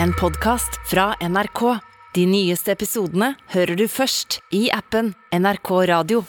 [0.00, 1.78] en podkast fra NRK.
[2.14, 6.22] De nyeste episodene hører du først i appen NRK Radio.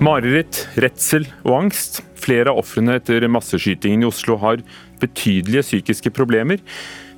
[0.00, 2.00] Mareritt, redsel og angst.
[2.20, 4.62] Flere av ofrene etter masseskytingen i Oslo har
[5.00, 6.60] betydelige psykiske problemer.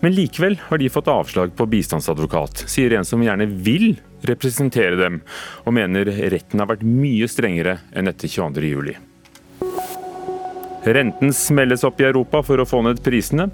[0.02, 3.92] Men likevel har de fått avslag på bistandsadvokat, sier en som gjerne vil
[4.28, 5.22] representere dem,
[5.66, 8.94] og mener retten har vært mye strengere enn etter 22.07.
[10.82, 13.46] Renten smelles opp i Europa for å få ned prisene,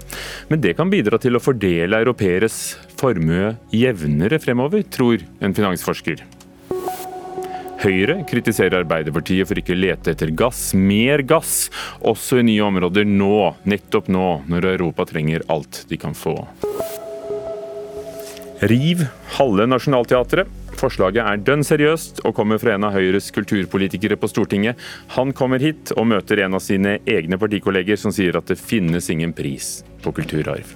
[0.49, 2.57] men det kan bidra til å fordele europeeres
[2.97, 6.25] formue jevnere fremover, tror en finansforsker.
[7.79, 11.69] Høyre kritiserer Arbeiderpartiet for ikke å lete etter gass, mer gass,
[12.03, 16.35] også i nye områder nå, nettopp nå, når Europa trenger alt de kan få.
[18.59, 19.05] Riv
[19.37, 20.49] halve Nationaltheatret.
[20.79, 24.79] Forslaget er dønn seriøst og kommer fra en av Høyres kulturpolitikere på Stortinget.
[25.17, 29.09] Han kommer hit og møter en av sine egne partikolleger som sier at det finnes
[29.11, 30.71] ingen pris på kulturarv.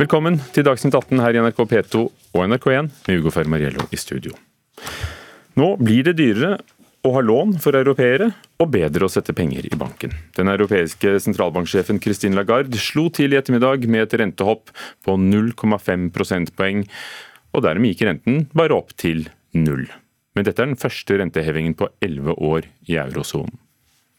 [0.00, 4.32] Velkommen til Dagsnytt 18 her i NRK P2 og NRK1 med Ugo Fermariello i studio.
[5.60, 6.56] Nå blir det dyrere
[7.02, 8.28] å ha lån for europeere
[8.62, 10.12] og bedre å sette penger i banken.
[10.36, 14.70] Den europeiske sentralbanksjefen Christine Lagarde slo til i ettermiddag med et rentehopp
[15.02, 16.84] på 0,5 prosentpoeng,
[17.52, 19.26] og dermed gikk renten bare opp til
[19.58, 19.88] null.
[20.36, 23.58] Men dette er den første rentehevingen på elleve år i eurosonen.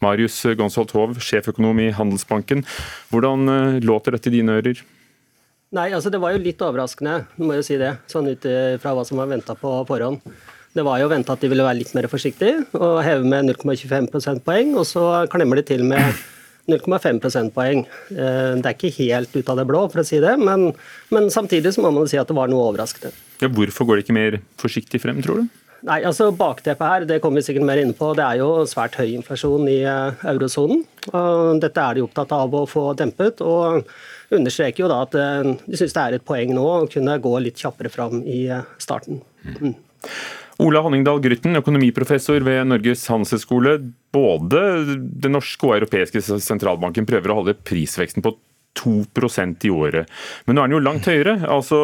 [0.03, 2.66] Marius Gonsholt Hov, sjeføkonom i Handelsbanken.
[3.14, 4.81] Hvordan eh, låter dette i dine ører?
[5.73, 7.95] Nei, altså det var jo litt overraskende, må jeg si det.
[8.12, 8.44] Sånn ut
[8.84, 10.20] fra hva som var venta på forhånd.
[10.73, 14.07] Det var jo venta at de ville være litt mer forsiktige og heve med 0,25
[14.09, 16.02] prosentpoeng, og så klemmer de til med
[16.71, 17.83] 0,5 prosentpoeng.
[18.09, 20.71] Eh, det er ikke helt ut av det blå, for å si det, men,
[21.13, 23.13] men samtidig så må man si at det var noe overraskende.
[23.44, 25.59] Ja, hvorfor går de ikke mer forsiktig frem, tror du?
[25.83, 28.13] Nei, altså Bakteppet her det kommer vi sikkert mer inn på.
[28.16, 30.85] Det er jo svært høy inflasjon i eh, eurosonen.
[31.61, 33.45] Dette er de opptatt av å få dempet.
[33.45, 33.83] og
[34.33, 37.33] understreker jo da at eh, de syns det er et poeng nå å kunne gå
[37.44, 38.47] litt kjappere fram i
[38.81, 39.22] starten.
[39.59, 39.75] Mm.
[40.62, 43.78] Ola Honningdal Grytten, økonomiprofessor ved Norges handelshøyskole.
[44.14, 44.62] Både
[44.94, 48.36] den norske og europeiske sentralbanken prøver å holde prisveksten på
[48.78, 50.09] 2% i året.
[50.46, 51.38] Men nå er den jo langt høyere.
[51.46, 51.80] altså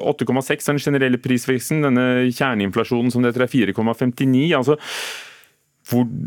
[0.00, 1.84] 8,6 er den generelle prisveksten.
[1.84, 4.52] Denne kjerneinflasjonen som det heter er 4,59.
[4.56, 4.76] altså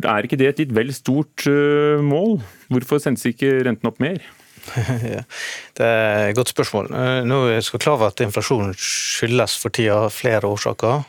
[0.10, 2.40] Er ikke det et litt vel stort uh, mål?
[2.70, 4.22] Hvorfor sendes ikke renten opp mer?
[5.78, 6.92] det er et godt spørsmål.
[6.94, 11.06] Eh, nå skal klar over at inflasjonen skyldes for tida flere årsaker.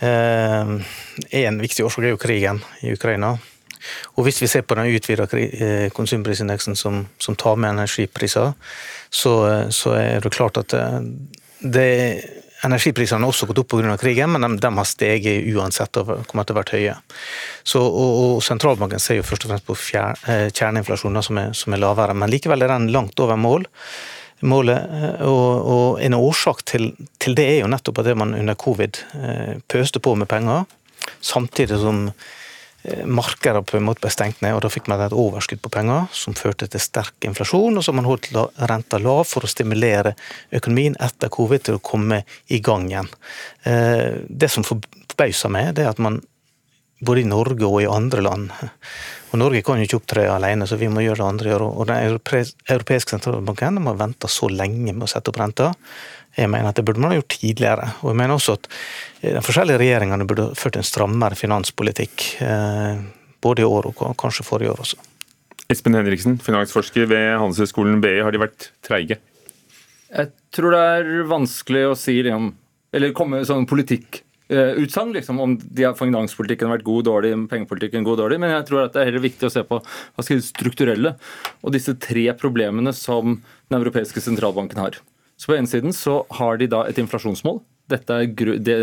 [0.00, 0.72] Eh,
[1.40, 3.36] en viktig årsak er jo krigen i Ukraina.
[4.16, 8.52] Og Hvis vi ser på den utvida eh, konsumprisindeksen som, som, tar med energipriser,
[9.10, 9.34] så,
[9.70, 10.74] så, er det klart at
[11.60, 11.86] det,
[12.64, 13.96] Energiprisene har også gått opp pga.
[14.00, 16.94] krigen, men de, de, har steget uansett og kommer til å være høye.
[17.62, 21.82] Så, og, og, Sentralbanken ser jo først og fremst på eh, kjerneinflasjoner som som er
[21.82, 23.68] lavere, men likevel er den langt over mål
[24.48, 24.96] målet.
[24.96, 29.02] Eh, og, og, En årsak til, til, det er jo nettopp at man under covid
[29.18, 30.66] eh, pøste på med penger,
[31.20, 32.10] samtidig som
[32.86, 35.72] Eh, markedet på en måte ble stengt ned, og da fikk man et overskudd på
[35.74, 37.76] penger, som førte til sterk inflasjon.
[37.76, 38.28] og Så har man holdt
[38.70, 40.14] renta lav for å stimulere
[40.54, 43.10] økonomien etter covid til å komme i gang igjen.
[43.64, 46.20] Det som forbauser meg, det er at man
[47.02, 48.52] både i Norge og i andre land
[49.36, 51.64] og Norge kan jo ikke opptre alene, så vi må gjøre det andre gjør.
[51.68, 55.74] Og Den europeiske sentralbanken har venta så lenge med å sette opp renta.
[56.36, 57.90] Jeg mener at det burde man ha gjort tidligere.
[58.00, 58.68] Og jeg mener også at
[59.20, 62.26] eh, de forskjellige regjeringene burde ført en strammere finanspolitikk.
[62.44, 63.04] Eh,
[63.44, 65.00] både i år og kanskje forrige år også.
[65.72, 68.18] Espen Henriksen, finansforsker ved Handelshøyskolen BI.
[68.24, 69.20] Har de vært treige?
[70.16, 72.54] Jeg tror det er vanskelig å si det om
[72.96, 73.66] eller komme med sånn
[74.48, 78.38] politikkutsagn liksom, om de finanspolitikken har vært god, dårlig, pengepolitikken god, dårlig.
[78.40, 81.14] Men jeg tror at det er heller viktig å se på hva skal det strukturelle
[81.62, 84.98] og disse tre problemene som Den europeiske sentralbanken har.
[85.36, 87.58] Så på ene siden så har de da et inflasjonsmål.
[87.90, 88.76] Dette er det,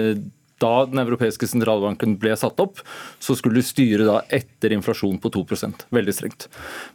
[0.59, 2.81] da Den europeiske sentralbanken ble satt opp,
[3.19, 6.49] så skulle du styre da etter inflasjon på 2% Veldig strengt.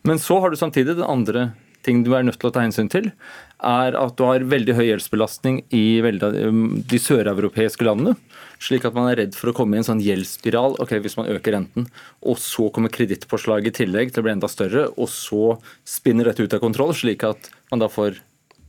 [0.04, 1.52] Men så har du samtidig den andre
[1.86, 3.10] ting du er nødt til å ta hensyn til,
[3.58, 8.14] er at du har veldig høy gjeldsbelastning i um, de søreuropeiske landene.
[8.62, 11.30] Slik at man er redd for å komme i en sånn gjeldsspiral ok, hvis man
[11.30, 11.88] øker renten.
[12.26, 16.46] Og så kommer kredittpåslaget i tillegg til å bli enda større, og så spinner dette
[16.46, 18.22] ut av kontroll, slik at man da får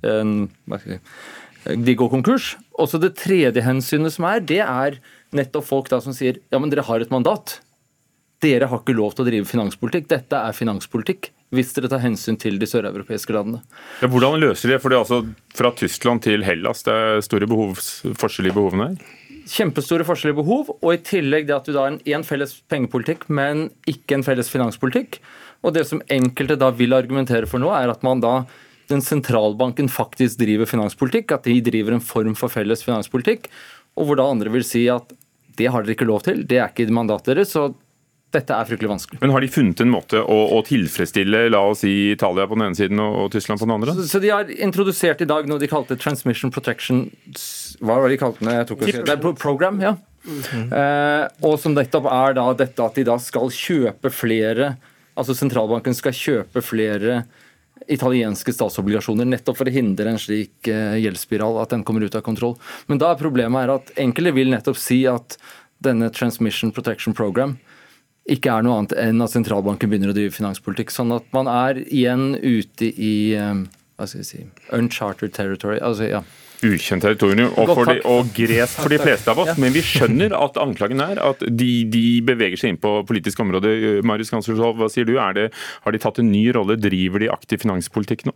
[0.10, 0.50] en
[1.68, 2.54] de går konkurs.
[2.80, 5.00] Også det tredje hensynet som er, det er
[5.36, 7.60] nettopp folk da som sier ja, men dere har et mandat.
[8.40, 10.08] Dere har ikke lov til å drive finanspolitikk.
[10.12, 11.32] Dette er finanspolitikk.
[11.56, 13.64] Hvis dere tar hensyn til de søreuropeiske landene.
[14.04, 14.84] Ja, hvordan løser de det?
[14.84, 17.80] For det er altså fra Tyskland til Hellas, det er store behov,
[18.22, 19.16] forskjell i behovene her?
[19.50, 23.28] kjempestore forskjeller i behov, og i tillegg det at du da har en, felles pengepolitikk,
[23.34, 25.20] men ikke en felles finanspolitikk.
[25.66, 28.44] Og det som enkelte da vil argumentere for nå, er at man da
[28.90, 33.50] den sentralbanken faktisk driver finanspolitikk, at de driver en form for felles finanspolitikk,
[33.98, 35.14] og hvor da andre vil si at
[35.60, 37.54] det har dere ikke lov til, det er ikke mandatet deres.
[37.58, 37.72] så
[38.36, 39.20] dette er fryktelig vanskelig.
[39.24, 42.68] Men Har de funnet en måte å, å, tilfredsstille la oss si Italia på den
[42.68, 43.96] ene siden og, og Tyskland på den andre?
[43.98, 47.08] Så, så, De har introdusert i dag noe de kalte transmission protection
[47.82, 49.02] Hva var det de kalte det?
[49.08, 49.96] Det er program, ja.
[50.20, 50.66] Mm -hmm.
[50.76, 54.76] eh, og som nettopp er da dette at de da skal kjøpe flere
[55.16, 57.24] Altså sentralbanken skal kjøpe flere
[57.88, 62.22] italienske statsobligasjoner nettopp for å hindre en slik eh, gjeldsspiral, at den kommer ut av
[62.22, 62.56] kontroll.
[62.88, 65.38] Men da er problemet er at enkelte vil nettopp si at
[65.84, 67.58] denne transmission protection program
[68.36, 70.94] ikke er noe annet enn at sentralbanken begynner å drive finanspolitikk.
[70.94, 73.66] Sånn at man er igjen ute i um,
[74.00, 74.46] hva skal si,
[74.76, 75.80] uncharted territory.
[75.84, 76.24] altså ja.
[76.60, 79.54] Ukjent territorium og, for de, og gresk for de fleste av oss.
[79.62, 84.02] Men vi skjønner at anklagen er at de, de beveger seg inn på politisk område.
[84.08, 85.16] Marius Kansersholm, hva sier du?
[85.36, 86.76] Det, har de tatt en ny rolle?
[86.80, 88.36] Driver de aktiv finanspolitikk nå?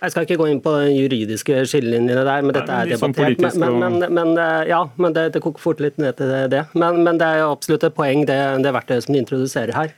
[0.00, 2.94] Jeg skal ikke gå inn på den juridiske skillelinjene der, men dette Nei, men er
[2.96, 3.58] debattert.
[3.60, 6.62] Men, men, men, men, eh, ja, men det, det, koker fort litt ned til det.
[6.72, 9.92] Men, det er jo absolutt et poeng, det, det verktøyet som de introduserer her.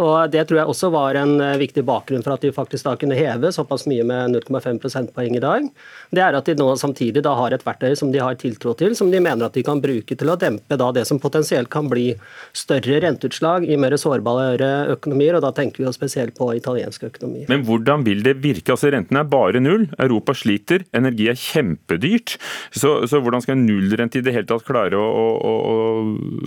[0.00, 2.94] Og Det tror jeg også var en eh, viktig bakgrunn for at de faktisk da
[2.98, 5.66] kunne heve såpass mye med 0,5 prosentpoeng i dag.
[6.14, 8.96] Det er at de nå samtidig da har et verktøy som de har tiltro til,
[8.96, 11.90] som de mener at de kan bruke til å dempe da det som potensielt kan
[11.90, 12.14] bli
[12.56, 17.44] større renteutslag i mer sårbare økonomier, og da tenker vi jo spesielt på italiensk økonomi.
[17.50, 18.72] Men hvordan vil det virke?
[18.74, 22.38] Altså Renten er bare null, Europa sliter, energi er kjempedyrt.
[22.72, 25.06] Så, så hvordan skal en nullrente i det hele tatt klare å,
[25.36, 25.54] å,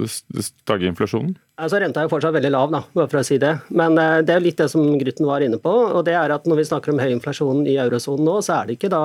[0.03, 1.35] å stagge inflasjonen?
[1.61, 3.51] Altså Renta er jo fortsatt veldig lav, da, bare for å si det.
[3.77, 5.69] Men eh, det er litt det som Grytten var inne på.
[5.69, 8.69] og det er at Når vi snakker om høy inflasjon i eurosonen nå, så er
[8.69, 9.03] det ikke da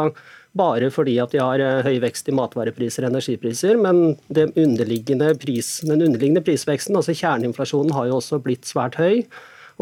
[0.56, 4.16] bare fordi at de har eh, høy vekst i matvarepriser og energipriser, men
[4.48, 9.26] underliggende pris, den underliggende prisveksten, altså kjerneinflasjonen, har jo også blitt svært høy.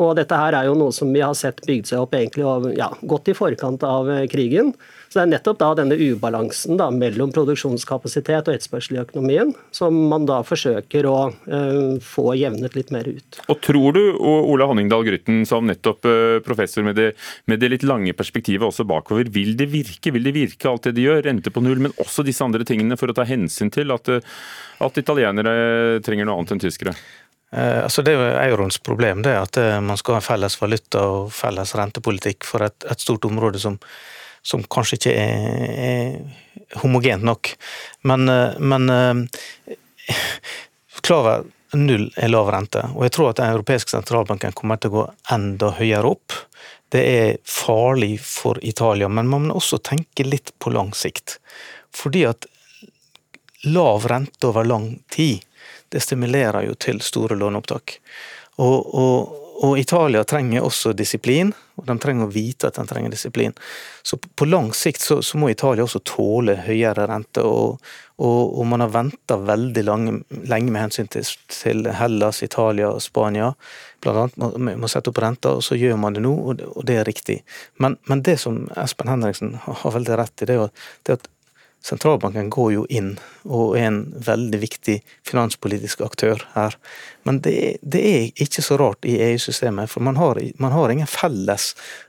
[0.02, 2.44] Og dette her er jo noe som vi har sett bygd seg opp egentlig
[2.76, 4.74] ja, godt i forkant av eh, krigen.
[5.16, 9.94] Så det er nettopp da denne ubalansen da, mellom produksjonskapasitet og etterspørsel i økonomien som
[10.10, 13.38] man da forsøker å uh, få jevnet litt mer ut.
[13.48, 17.06] Og Tror du, Ola Honningdal Grytten, som nettopp uh, professor med det,
[17.48, 20.98] med det, litt lange perspektivet også bakover, vil det virke vil det virke alt det
[20.98, 23.96] de gjør, rente på null, men også disse andre tingene for å ta hensyn til
[23.96, 24.10] at,
[24.84, 26.92] at italienere trenger noe annet enn tyskere?
[27.56, 31.08] Eh, altså det er jo Euroens problem det at eh, man skal ha felles valuta
[31.08, 33.80] og felles rentepolitikk for et, et stort område som,
[34.46, 37.52] som kanskje ikke er, er, homogent nok.
[38.06, 39.28] Men, eh, men
[41.02, 41.44] klar
[41.76, 45.06] null er lav rente, og jeg tror at den europeiske sentralbanken kommer til å gå
[45.34, 46.37] enda høyere opp.
[46.94, 51.38] Det er farlig for Italia, men man må også tenke litt på lang sikt.
[51.94, 52.46] Fordi at
[53.66, 55.43] lav rente over lang tid
[55.88, 57.98] det stimulerer jo til store låneopptak.
[58.62, 63.12] Og, og, og, Italia trenger også disiplin, og de trenger å vite at de trenger
[63.12, 63.55] disiplin.
[64.06, 67.82] Så på lang sikt så, så må Italia også tåle høyere rente, og,
[68.17, 70.08] og man har venta veldig lang,
[70.49, 73.53] lenge med hensyn til, til, Hellas, Italia og Spania.
[74.05, 76.69] Blant annet må, må sette opp renta, og så gjør man det nå, og det,
[76.73, 77.41] og det er riktig.
[77.82, 81.31] Men, men, det som Espen Henriksen har veldig rett i, det er at
[81.86, 83.12] Sentralbanken går jo inn
[83.44, 84.96] og er en veldig viktig
[85.28, 86.74] finanspolitisk aktør her.
[87.22, 91.06] Men det, det er ikke så rart i EU-systemet, for man har, man har, ingen
[91.06, 91.69] felles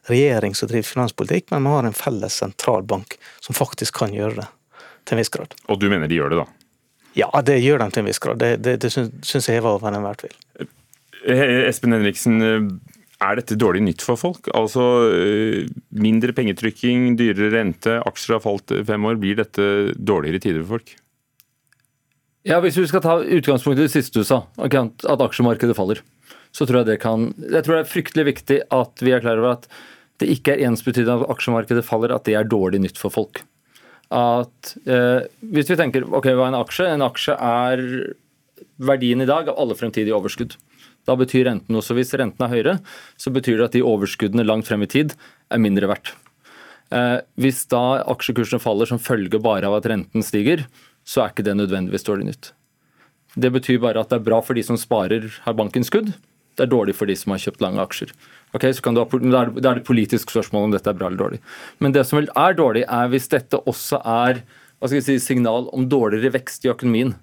[0.09, 4.47] regjering som driver finanspolitikk, men man har en felles sentralbank som faktisk kan gjøre det,
[5.05, 5.53] til en viss grad.
[5.69, 6.47] Og du mener de gjør det, da?
[7.21, 8.41] Ja, det gjør de til en viss grad.
[8.41, 10.33] Det, det, det syns jeg var over enhver tvil.
[11.69, 12.41] Espen Henriksen,
[13.23, 14.49] er dette dårlig nytt for folk?
[14.57, 15.65] Altså eh,
[15.97, 19.19] Mindre pengetrykking, dyrere rente, aksjer har falt fem år.
[19.21, 20.93] Blir dette dårligere tider for folk?
[22.47, 25.99] Ja, Hvis vi skal ta utgangspunkt i det siste du sa, at aksjemarkedet faller,
[26.55, 29.41] så tror jeg det kan Jeg tror det er fryktelig viktig at vi er klar
[29.41, 29.67] over at
[30.21, 33.43] det ikke er ensbetydende at aksjemarkedet faller, at det er dårlig nytt for folk.
[34.13, 36.87] At eh, Hvis vi tenker ok, hva er en aksje?
[36.87, 37.83] En aksje er
[38.77, 40.55] verdien i dag av alle fremtidige overskudd.
[41.07, 42.77] Da betyr renten også, Hvis renten er høyere,
[43.17, 45.15] så betyr det at de overskuddene langt frem i tid
[45.49, 46.13] er mindre verdt.
[46.91, 50.65] Eh, hvis da aksjekursene faller som følge bare av at renten stiger,
[51.07, 52.51] så er ikke det nødvendigvis dårlig nytt.
[53.37, 56.13] Det betyr bare at det er bra for de som sparer, har bankinnskudd.
[56.57, 58.11] Det er dårlig for de som har kjøpt lange aksjer.
[58.57, 61.21] Ok, så kan du ha, Da er et politisk spørsmål om dette er bra eller
[61.21, 61.39] dårlig.
[61.79, 64.41] Men det som vel er dårlig, er hvis dette også er
[64.77, 67.15] hva skal jeg si, signal om dårligere vekst i økonomien.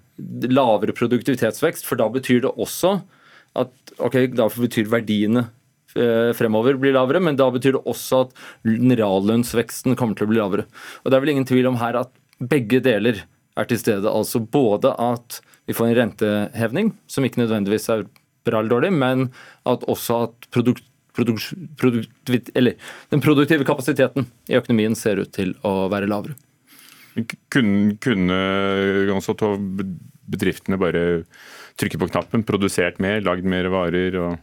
[0.51, 3.01] Lavere produktivitetsvekst, for da betyr det også
[3.55, 5.47] at ok, derfor betyr verdiene
[5.95, 8.35] eh, fremover blir lavere, men da betyr det også at
[8.65, 10.67] reallønnsveksten kommer til å bli lavere.
[11.03, 13.23] Og Det er vel ingen tvil om her at begge deler
[13.55, 14.11] er til stede.
[14.11, 18.05] Altså både at vi får en rentehevning, som ikke nødvendigvis er
[18.45, 19.29] bra eller dårlig, men
[19.65, 20.83] at også at produkt,
[21.15, 22.75] produkt, produkt, eller,
[23.09, 26.35] den produktive kapasiteten i økonomien ser ut til å være lavere.
[27.53, 28.37] Kunne, kunne
[30.27, 31.05] bedriftene bare
[31.79, 34.15] trykke på knappen, produsert mer, lagd mer varer?
[34.21, 34.37] og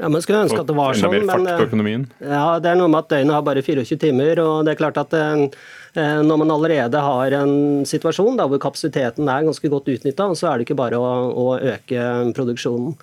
[0.00, 3.04] ja, Man skulle ønske at det var sånn, men eh, ja, det er noe med
[3.04, 4.40] at døgnet har bare 24 timer.
[4.42, 5.46] og det er klart at eh,
[5.94, 10.50] eh, Når man allerede har en situasjon da, hvor kapasiteten er ganske godt utnytta, så
[10.50, 12.06] er det ikke bare å, å, øke
[12.36, 12.96] produksjonen.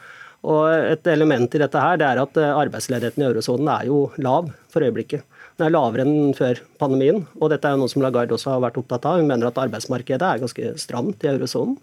[0.50, 4.48] Og Et element i dette her, det er at arbeidsledigheten i eurosonen er jo lav
[4.72, 5.26] for øyeblikket.
[5.60, 7.26] Den er lavere enn før pandemien.
[7.36, 9.20] og Dette er jo noe som Lagarde også har vært opptatt av.
[9.20, 11.76] Hun mener at arbeidsmarkedet er ganske stramt i eurosonen.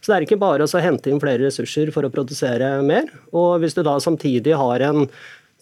[0.00, 3.10] Så det er ikke bare å hente inn flere ressurser for å produsere mer.
[3.36, 5.04] Og hvis du da samtidig har en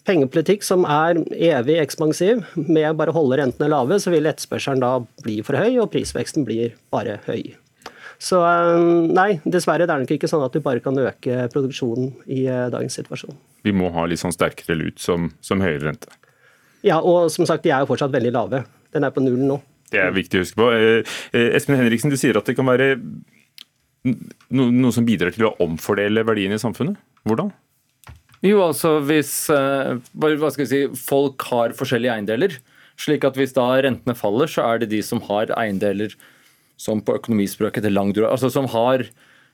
[0.07, 4.93] pengepolitikk som er evig ekspansiv, med bare å holde rentene lave, så vil etterspørselen da
[5.23, 7.51] bli for høy, og prisveksten blir bare høy.
[8.19, 8.77] Så eh,
[9.15, 12.67] nei, dessverre det er nok ikke sånn at du bare kan øke produksjonen i eh,
[12.71, 13.37] dagens situasjon.
[13.63, 16.11] Vi må ha litt sånn sterkere lut som, som høyere rente.
[16.83, 18.63] Ja, og som sagt, de er jo fortsatt veldig lave.
[18.95, 19.59] Den er på null nå.
[19.89, 20.67] Det er viktig å huske på.
[20.75, 21.19] Eh,
[21.57, 22.97] Espen Henriksen, du sier at det kan være
[24.05, 26.99] noe som bidrar til å omfordele verdiene i samfunnet?
[27.27, 27.51] Hvordan?
[28.45, 32.59] Jo, altså hvis eh, hva skal vi si, folk har forskjellige eiendeler,
[32.99, 36.15] slik at hvis da rentene faller, så er det de som har eiendeler
[36.79, 39.03] som på økonomispråket til lang altså som, har,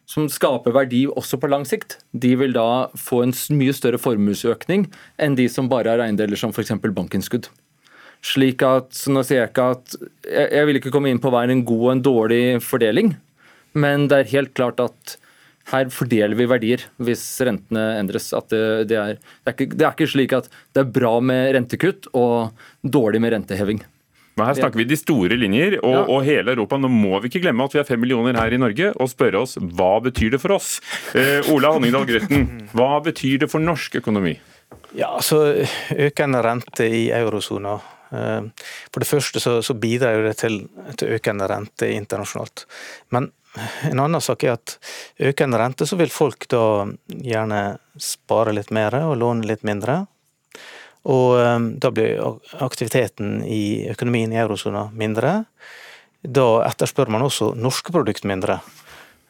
[0.05, 4.85] som skaper verdi også på lang sikt, de vil da få en mye større formuesøkning
[5.17, 6.77] enn de som bare har eiendeler som f.eks.
[6.85, 7.49] bankinnskudd.
[8.25, 11.43] Slik at, nå sier Jeg ikke at, jeg, jeg vil ikke komme inn på hva
[11.45, 13.15] er en god og en dårlig fordeling,
[13.75, 15.17] men det er helt klart at
[15.71, 18.29] her fordeler vi verdier hvis rentene endres.
[18.49, 21.55] Det, det, er, det, er ikke, det, er, ikke, slik at det er bra med
[21.57, 22.53] rentekutt og
[22.85, 23.81] dårlig med renteheving.
[24.35, 26.01] Men Her snakker vi de store linjer og, ja.
[26.11, 26.77] og, hele Europa.
[26.77, 29.41] Nå må vi ikke glemme at vi er fem millioner her i Norge, og spørre
[29.45, 30.75] oss hva betyr det for oss?
[31.15, 32.43] Eh, Ola Honningdal Grøtten,
[32.75, 34.35] hva betyr det for norsk økonomi?
[34.95, 35.39] Ja, altså
[35.95, 37.77] Økende rente i eurosona.
[38.11, 40.61] Eh, for det første så, så bidrar det til,
[40.99, 42.67] til økende rente internasjonalt.
[43.15, 43.31] Men
[43.89, 44.77] en annen sak er at
[45.19, 50.03] økende rente, så vil folk da gjerne spare litt mer og låne litt mindre.
[51.05, 52.21] Og eh, da blir
[52.65, 55.43] aktiviteten i økonomien i eurosona mindre.
[56.25, 58.59] Da etterspør man også norske produkter mindre.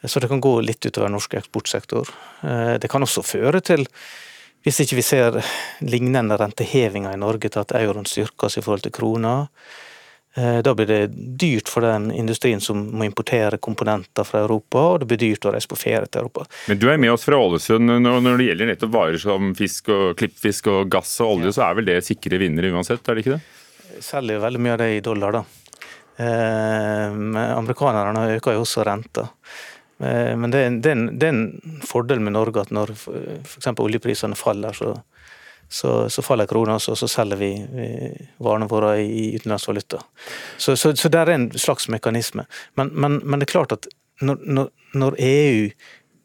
[0.05, 2.11] Så det kan gå litt utover norsk eksportsektor.
[2.45, 3.85] Eh, det kan også føre til,
[4.65, 5.41] hvis ikke vi ser
[5.85, 9.35] lignende rentehevinger i Norge, til at euroen styrkes i forhold til krona,
[10.35, 15.07] da blir det dyrt for den industrien som må importere komponenter fra Europa, og det
[15.07, 16.43] blir dyrt å reise på ferie til Europa.
[16.67, 17.93] Men du er med oss fra Ålesund.
[18.03, 21.55] Når det gjelder nettopp varer som fisk og klippfisk og gass og olje, ja.
[21.55, 24.01] så er vel det sikre vinnere uansett, er det ikke det?
[24.03, 25.45] Selger veldig mye av det i dollar, da.
[26.17, 27.11] Eh,
[27.57, 29.27] amerikanerne øker jo også renta.
[29.99, 32.71] Eh, men det er, en, det, er en, det er, en, fordel med Norge at
[32.75, 33.71] når f.eks.
[33.73, 34.93] oljeprisene faller, så,
[35.69, 37.51] så, så faller krona, og så, så selger vi,
[38.37, 40.01] varene våre i utenlandsvaluta.
[40.57, 42.45] Så, så, så det er en slags mekanisme.
[42.79, 43.89] Men, men, men det er klart at
[44.21, 45.65] når, når, når EU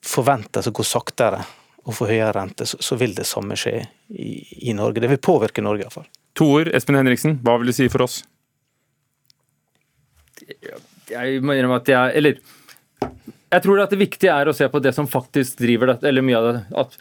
[0.07, 1.43] forventes å gå saktere
[1.87, 3.81] og få høyere rente, så, så, vil det samme skje
[4.13, 4.31] i,
[4.71, 5.01] i Norge.
[5.03, 6.07] Det vil påvirke Norge iallfall.
[6.39, 8.21] To ord, Espen Henriksen, hva vil du si for oss?
[11.11, 12.39] Jeg må innrømme at jeg Eller
[13.51, 16.23] jeg tror at det viktige er å se på det som faktisk driver dette, eller
[16.23, 16.61] mye av det.
[16.79, 16.93] At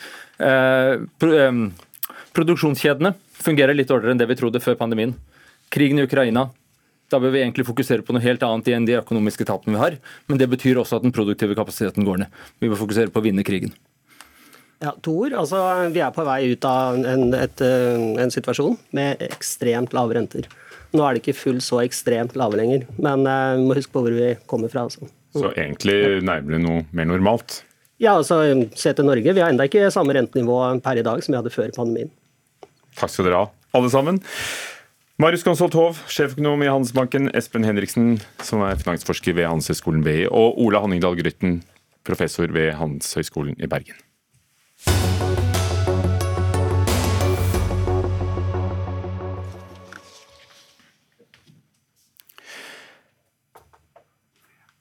[0.42, 1.04] eh,
[2.40, 5.12] Produksjonskjedene fungerer litt dårligere enn det vi trodde før pandemien.
[5.74, 6.46] Krigen i Ukraina.
[7.12, 9.98] Da bør vi egentlig fokusere på noe helt annet enn de økonomiske tapene vi har.
[10.30, 12.40] Men det betyr også at den produktive kapasiteten går ned.
[12.64, 13.74] Vi bør fokusere på å vinne krigen.
[14.80, 15.36] Ja, to ord.
[15.36, 15.60] Altså,
[15.92, 20.48] vi er på vei ut av en, et, eh, en situasjon med ekstremt lave renter.
[20.96, 24.02] Nå er det ikke fullt så ekstremt lave lenger, men uh, vi må huske på
[24.06, 24.88] hvor vi kommer fra.
[24.88, 25.10] Altså.
[25.36, 27.60] Så egentlig nærmere noe mer normalt?
[28.02, 28.40] Ja, altså
[28.80, 29.36] se til Norge.
[29.36, 32.10] Vi har enda ikke samme rentenivå per i dag som vi hadde før pandemien.
[33.00, 34.20] Takk skal dere ha, alle sammen.
[35.20, 40.60] Marius Gonsolt Hov, sjeføkonom i Handelsbanken, Espen Henriksen, som er finansforsker ved Handelshøyskolen BI, og
[40.64, 41.62] Ola Honningdal Grytten,
[42.08, 44.00] professor ved Handelshøyskolen i Bergen.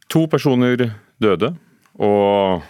[0.08, 0.88] To personer
[1.22, 1.54] døde,
[1.98, 2.62] og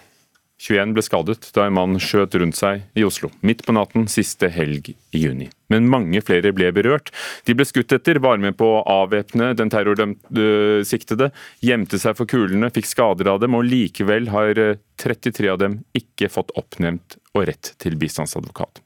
[0.59, 4.51] 21 ble skadet da en mann skjøt rundt seg i Oslo, midt på natten siste
[4.51, 5.47] helg i juni.
[5.71, 7.13] Men mange flere ble berørt.
[7.47, 11.31] De ble skutt etter, var med på å avvæpne den terrordømte siktede,
[11.63, 14.59] gjemte seg for kulene, fikk skader av dem, og likevel har
[14.99, 18.83] 33 av dem ikke fått oppnevnt og rett til bistandsadvokat.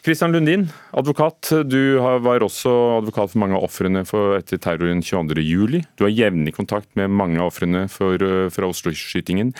[0.00, 0.64] Kristian Lundin,
[0.96, 1.50] advokat.
[1.68, 2.72] Du var også
[3.02, 4.00] advokat for mange av ofrene
[4.38, 5.82] etter terroren 22.07.
[6.00, 9.52] Du har jevnlig kontakt med mange av ofrene eh, fra Oslo-skytingen.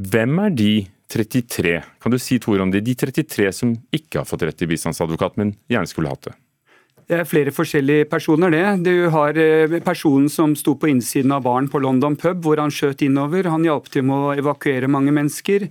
[0.00, 0.72] Hvem er de
[1.12, 2.84] 33, kan du si to ord om det?
[2.86, 6.36] de 33 som ikke har fått rett til bistandsadvokat, men gjerne skulle hatt det?
[7.10, 8.64] Det er flere forskjellige personer, det.
[8.86, 12.70] Du har eh, personen som sto på innsiden av baren på London pub, hvor han
[12.70, 13.50] skjøt innover.
[13.50, 15.66] Han hjalp til med å evakuere mange mennesker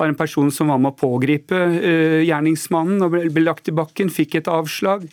[0.00, 4.12] har en person som var med å pågripe uh, gjerningsmannen og ble lagt i bakken,
[4.12, 5.04] fikk et avslag.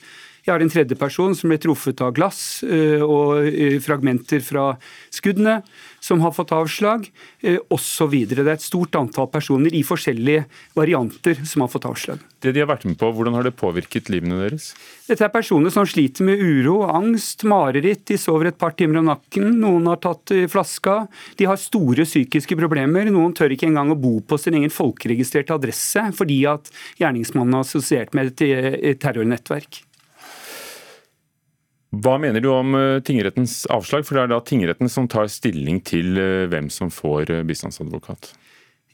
[0.48, 4.70] Jeg har en tredje person som ble truffet av glass uh, og uh, fragmenter fra
[5.12, 5.58] skuddene,
[6.00, 7.10] som har fått avslag,
[7.44, 8.13] uh, osv.
[8.30, 10.46] Det er et stort antall personer i forskjellige
[10.77, 12.22] varianter som har fått avslag.
[12.39, 14.70] Det de har vært med på, Hvordan har det påvirket livene deres?
[15.10, 18.06] Dette er personer som sliter med uro, angst, mareritt.
[18.08, 19.50] De sover et par timer om nakken.
[19.60, 20.96] Noen har tatt flaska.
[21.36, 23.12] De har store psykiske problemer.
[23.12, 27.68] Noen tør ikke engang å bo på sin egen folkeregistrerte adresse fordi at gjerningsmannen er
[27.68, 29.84] assosiert med et terrornettverk.
[32.04, 35.80] Hva mener du om eh, tingrettens avslag, for det er da tingretten som tar stilling
[35.88, 38.34] til eh, hvem som får eh, bistandsadvokat?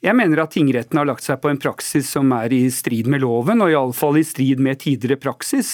[0.04, 3.24] Jeg mener at tingretten har lagt seg på en praksis som er i strid med
[3.24, 5.70] loven, og iallfall i strid med tidligere praksis.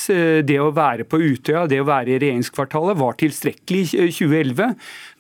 [0.46, 4.76] Det å være på Utøya, det å være i regjeringskvartalet var tilstrekkelig i 2011.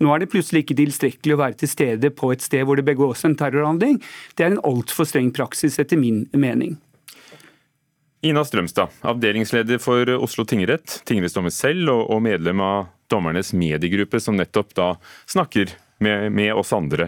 [0.05, 2.85] Nå er det plutselig ikke tilstrekkelig å være til stede på et sted hvor det
[2.85, 3.97] begås en terrorhandling.
[4.37, 6.77] Det er en altfor streng praksis, etter min mening.
[8.21, 14.73] Ina Strømstad, avdelingsleder for Oslo tingrett, tingrettsdommer selv og, medlem av dommernes mediegruppe, som nettopp
[14.75, 14.89] da
[15.29, 15.71] snakker
[16.03, 17.07] med, med oss andre.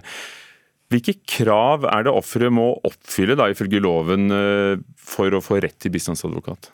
[0.92, 5.78] Hvilke krav er det offeret må oppfylle da, ifølge loven eh, for å få rett
[5.84, 6.72] til bistandsadvokat?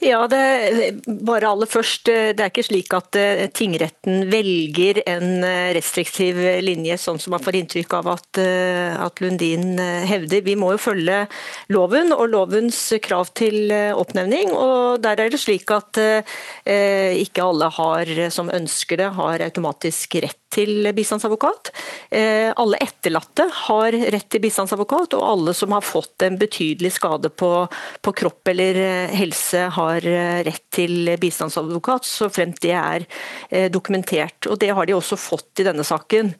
[0.00, 2.08] Ja, det, bare aller først.
[2.08, 7.34] Eh, det er ikke slik at eh, tingretten velger en eh, restriktiv linje, sånn som
[7.36, 9.76] man får inntrykk av at, at Lundin
[10.08, 10.40] hevder.
[10.46, 11.26] Vi må jo følge
[11.68, 14.54] loven og lovens krav til oppnevning.
[14.56, 20.16] og Der er det slik at eh, ikke alle har, som ønsker det, har automatisk
[20.24, 21.70] rett til bistandsadvokat.
[22.10, 27.30] Eh, alle etterlatte har rett til bistandsadvokat, og alle som har fått en betydelig skade
[27.30, 27.52] på,
[28.02, 28.80] på kropp eller
[29.14, 33.06] helse, har eh, rett til bistandsadvokat, så fremt det er
[33.72, 34.46] dokumentert.
[34.46, 36.30] Og Det har de også fått i denne saken.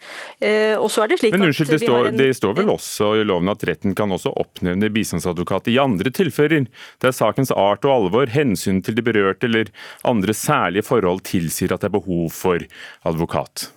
[0.78, 3.24] Og så er det slik Men unnskyld, det står, en, det står vel også i
[3.26, 6.68] loven at retten kan også oppnevne bistandsadvokat i andre tilfeller,
[7.02, 9.72] der sakens art og alvor, hensyn til de berørte eller
[10.06, 12.70] andre særlige forhold tilsier at det er behov for
[13.08, 13.70] advokat?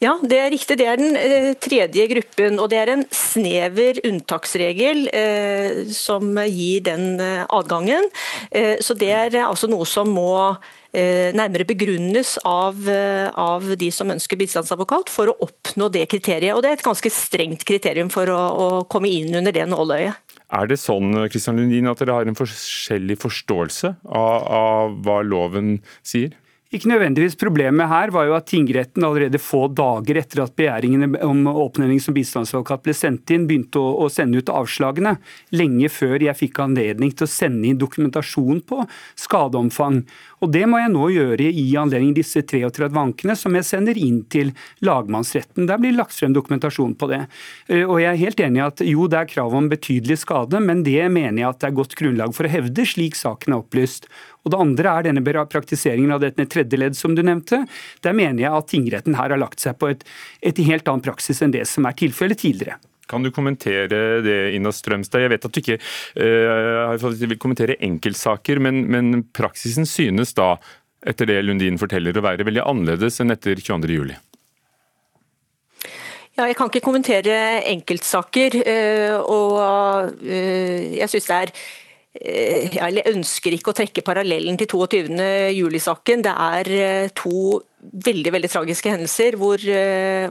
[0.00, 0.78] Ja, det er riktig.
[0.80, 2.56] Det er den eh, tredje gruppen.
[2.62, 8.08] Og det er en snever unntaksregel eh, som gir den eh, adgangen.
[8.48, 13.92] Eh, så det er altså noe som må eh, nærmere begrunnes av, eh, av, de
[13.92, 16.54] som ønsker bistandsadvokat for å oppnå det kriteriet.
[16.56, 20.16] Og det er et ganske strengt kriterium for å, å komme inn under det nåløyet.
[20.50, 25.76] Er det sånn Kristian Lundin, at dere har en forskjellig forståelse av, av hva loven
[26.00, 26.32] sier?
[26.70, 27.34] Ikke nødvendigvis.
[27.34, 32.14] Problemet her var jo at tingretten allerede få dager etter at begjæringene om oppnevning som
[32.14, 35.16] bistandsadvokat ble sendt inn, begynte å, å, sende ut avslagene.
[35.50, 38.84] Lenge før jeg fikk anledning til å sende inn dokumentasjon på
[39.18, 40.04] skadeomfang.
[40.46, 44.22] Og Det må jeg nå gjøre i anledning disse 33 ankene som jeg sender inn
[44.30, 44.54] til
[44.86, 45.66] lagmannsretten.
[45.66, 47.24] Der blir lagt frem dokumentasjon på det.
[47.66, 50.62] Eh, og Jeg er helt enig i at jo, det er krav om betydelig skade,
[50.62, 53.64] men det mener jeg at det er godt grunnlag for å hevde, slik saken er
[53.64, 54.06] opplyst.
[54.44, 57.64] Og Det andre er denne praktiseringen av dette tredje ledd som du nevnte.
[58.04, 60.06] Der mener jeg at tingretten her har lagt seg på et,
[60.40, 62.80] et helt annen praksis enn det som er tilfellet tidligere.
[63.10, 63.88] Kan du kommentere
[64.22, 65.24] det, Ina Strømstad?
[65.24, 70.54] Jeg vet at du ikke uh, vil kommentere enkeltsaker, men, men, praksisen synes da,
[71.02, 74.14] etter det Lundin forteller, å være veldig annerledes enn etter 22.07.
[76.38, 77.34] Ja, jeg kan ikke kommentere
[77.68, 78.54] enkeltsaker.
[78.62, 81.52] Eh, og eh, jeg synes det er
[82.10, 85.14] jeg ønsker ikke å trekke parallellen til 22.
[85.54, 86.24] juli-saken.
[86.26, 89.62] Det er to veldig veldig tragiske hendelser hvor,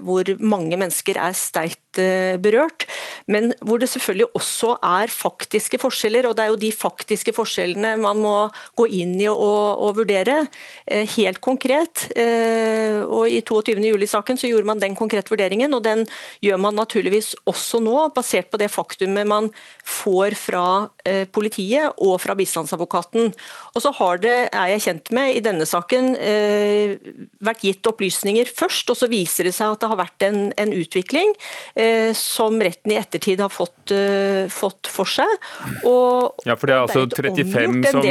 [0.04, 2.86] hvor mange mennesker er sterkt Eh, berørt,
[3.28, 6.28] men hvor det selvfølgelig også er faktiske forskjeller.
[6.28, 8.36] og Det er jo de faktiske forskjellene man må
[8.78, 10.48] gå inn i og, og vurdere
[10.86, 12.10] eh, helt konkret.
[12.16, 13.80] Eh, og I 22.
[13.82, 16.06] juli-saken så gjorde man den konkrete vurderingen, og den
[16.46, 19.50] gjør man naturligvis også nå, basert på det faktumet man
[19.84, 20.66] får fra
[21.34, 23.32] politiet og fra bistandsadvokaten.
[23.74, 26.12] Og så har det, er jeg kjent med, i denne saken
[27.42, 30.74] vært gitt opplysninger først, og så viser det seg at det har vært en, en
[30.76, 31.34] utvikling
[31.79, 31.79] Eh,
[32.14, 35.30] som retten i ettertid har fått, eh, fått for seg.
[35.86, 38.02] Og, ja, for Det er altså 35 som,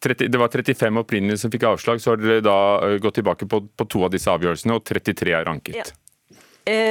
[0.00, 3.46] 30, det var 35 opprinnelig som fikk avslag, så har dere da eh, gått tilbake
[3.46, 5.76] på, på, to av disse avgjørelsene, og 33 er anket.
[5.76, 5.92] Ja.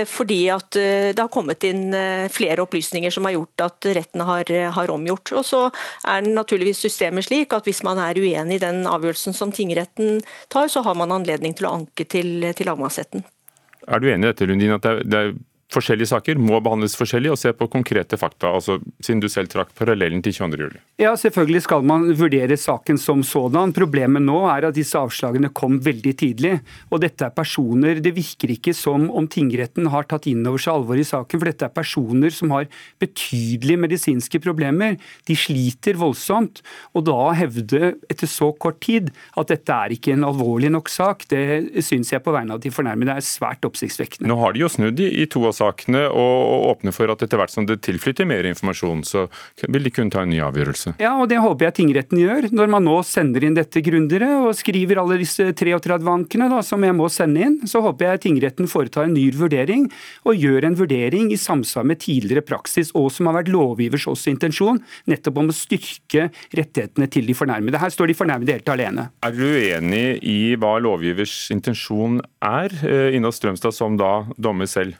[0.07, 1.91] fordi at det har kommet inn
[2.31, 5.33] flere opplysninger som har gjort at retten har, har omgjort.
[5.35, 5.65] Og så
[6.07, 10.71] er naturligvis systemet slik at hvis man er uenig i den avgjørelsen som tingretten tar,
[10.71, 13.25] så har man anledning til å anke til, til lagmannsretten.
[13.83, 15.35] Er du enig i dette, Lundin, at det er, det er
[15.75, 19.73] forskjellige saker må behandles forskjellig og se på konkrete fakta, altså siden du selv trakk
[19.77, 20.61] parallellen til 22.
[20.65, 20.81] juli.
[21.01, 23.73] Ja, selvfølgelig skal man vurdere saken som sådan.
[23.75, 26.53] Problemet nå er at disse avslagene kom veldig tidlig.
[26.89, 30.77] Og dette er personer Det virker ikke som om tingretten har tatt inn over seg
[30.77, 32.69] alvoret i saken, for dette er personer som har
[33.01, 34.95] betydelige medisinske problemer.
[35.27, 36.63] De sliter voldsomt.
[36.95, 41.27] Og da hevde etter så kort tid at dette er ikke en alvorlig nok sak,
[41.31, 44.29] det syns jeg på vegne av de fornærmede er svært oppsiktsvekkende.
[44.31, 47.39] Nå har de jo snudd i, i to av sakene og åpne for at etter
[47.39, 49.25] hvert som det tilflytter mer informasjon, så
[49.67, 50.95] vil de kunne ta en ny avgjørelse.
[51.01, 54.55] Ja, og det håper jeg tingretten gjør, når man nå sender inn dette grundigere og
[54.57, 57.57] skriver alle disse 33 ankene da, som jeg må sende inn.
[57.69, 59.87] Så håper jeg tingretten foretar en ny vurdering
[60.25, 64.31] og gjør en vurdering i samsvar med tidligere praksis, og som har vært lovgivers også
[64.33, 67.81] intensjon, nettopp om å styrke rettighetene til de fornærmede.
[67.81, 69.09] Her står de fornærmede helt alene.
[69.25, 74.95] Er du uenig i hva lovgivers intensjon er, eh, Ina Strømstad, som da dommer selv?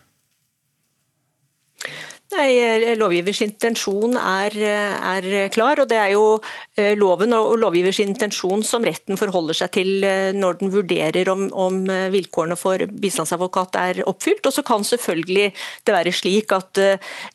[2.36, 6.41] Nei, eh, Lovgivers intensjon er, eh, er, klar, og det er jo
[6.76, 9.91] eh, loven og lovgivers intensjon som retten forholder seg til
[10.36, 11.78] når den vurderer om, om
[12.12, 14.43] vilkårene for bistandsadvokat er oppfylt.
[14.43, 15.48] Og så kan selvfølgelig
[15.88, 16.82] det være slik at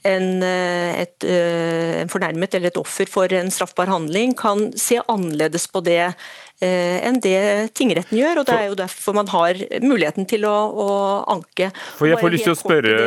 [0.04, 5.82] en, et, en fornærmet eller et offer for en straffbar handling kan se annerledes på
[5.86, 8.42] det Eh, enn det tingretten gjør.
[8.42, 10.88] og Det er jo derfor man har muligheten til å, å
[11.32, 11.70] anke.
[11.98, 12.98] For jeg får lyst til å spørre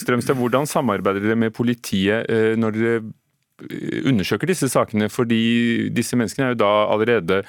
[0.00, 6.18] Strømstad, Hvordan samarbeider dere med politiet eh, når dere eh, undersøker disse sakene, fordi disse
[6.18, 7.42] menneskene er jo da allerede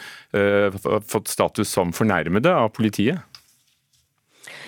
[1.10, 3.24] fått status som fornærmede av politiet?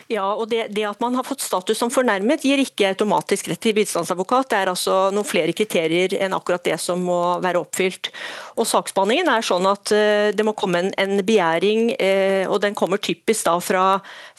[0.08, 3.60] Ja, og det, det, at man har fått status som fornærmet gir ikke automatisk rett
[3.60, 4.48] til bistandsadvokat.
[4.54, 8.08] Det er altså noen flere kriterier enn akkurat det som må være oppfylt.
[8.56, 12.76] Og Saksbehandlingen er sånn at uh, det må komme en, en begjæring, eh, og den
[12.78, 13.84] kommer typisk da fra,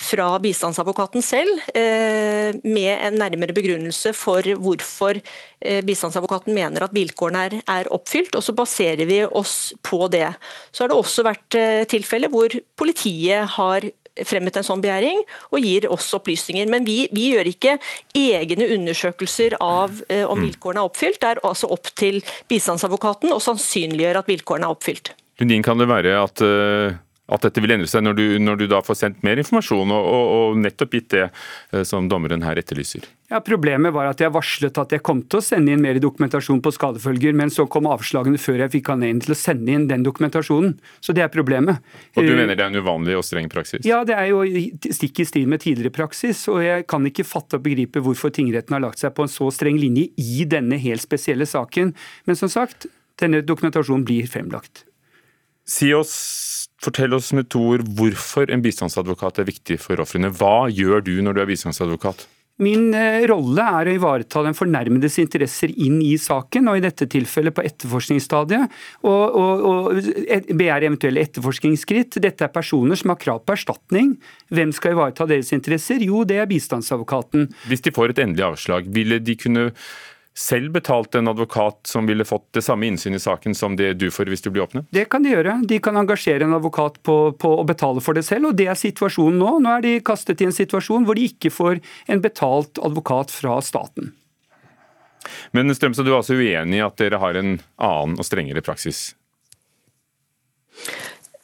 [0.01, 5.21] fra bistandsadvokaten selv, eh, med en nærmere begrunnelse for hvorfor
[5.59, 10.29] bistandsadvokaten mener at vilkårene er, er, oppfylt, og så baserer vi oss på det.
[10.71, 11.57] Så har det også vært
[11.91, 13.89] tilfeller hvor politiet har
[14.27, 16.69] fremmet en sånn begjæring, og gir oss opplysninger.
[16.71, 17.79] Men vi, vi gjør ikke
[18.19, 20.47] egne undersøkelser av eh, om mm.
[20.49, 21.21] vilkårene er oppfylt.
[21.23, 25.13] Det er altså opp til bistandsadvokaten å sannsynliggjøre at vilkårene er oppfylt.
[25.39, 26.97] Lundin, kan det være at uh
[27.29, 30.07] at dette vil endre seg når du, når du da får sendt mer informasjon, og,
[30.09, 33.05] og, og, nettopp gitt det eh, som dommeren her etterlyser?
[33.29, 36.63] Ja, Problemet var at jeg varslet at jeg kom til å sende inn mer dokumentasjon
[36.65, 40.07] på skadefølger, men så kom avslagene før jeg fikk anledning til å sende inn den
[40.07, 40.79] dokumentasjonen.
[41.05, 41.85] Så det er problemet.
[42.17, 43.85] Og du eh, mener det er en uvanlig og streng praksis?
[43.89, 44.41] Ja, det er jo
[44.97, 48.79] stikk i stil med tidligere praksis, og jeg kan ikke fatte og begripe hvorfor tingretten
[48.79, 51.93] har lagt seg på en så streng linje i denne helt spesielle saken.
[52.25, 52.89] Men som sagt,
[53.21, 54.87] denne dokumentasjonen blir fremlagt.
[55.69, 56.15] Si oss
[56.79, 60.31] Fortell oss med to ord hvorfor en bistandsadvokat er viktig for ofrene.
[60.31, 62.29] Hva gjør du når du er bistandsadvokat?
[62.59, 67.07] Min eh, rolle er å ivareta den fornærmedes interesser inn i saken, og i dette
[67.11, 68.75] tilfellet på etterforskningsstadiet.
[69.07, 70.01] Og, og, og
[70.59, 72.19] begjære eventuelle etterforskningsskritt.
[72.23, 74.17] Dette er personer som har krav på erstatning.
[74.51, 76.03] Hvem skal ivareta deres interesser?
[76.03, 77.47] Jo, det er bistandsadvokaten.
[77.71, 79.69] Hvis de får et endelig avslag, ville de kunne
[80.39, 84.07] selv betalt en advokat som ville fått det samme innsyn i saken som det du
[84.15, 84.87] får hvis du blir åpnet?
[84.95, 85.57] Det kan de gjøre.
[85.67, 88.79] De kan engasjere en advokat på, på å betale for det selv, og det er
[88.79, 89.57] situasjonen nå.
[89.65, 93.59] Nå er de kastet i en situasjon hvor de ikke får en betalt advokat fra
[93.67, 94.13] staten.
[95.51, 99.09] Men Strømstad, du er altså uenig i at dere har en annen og strengere praksis?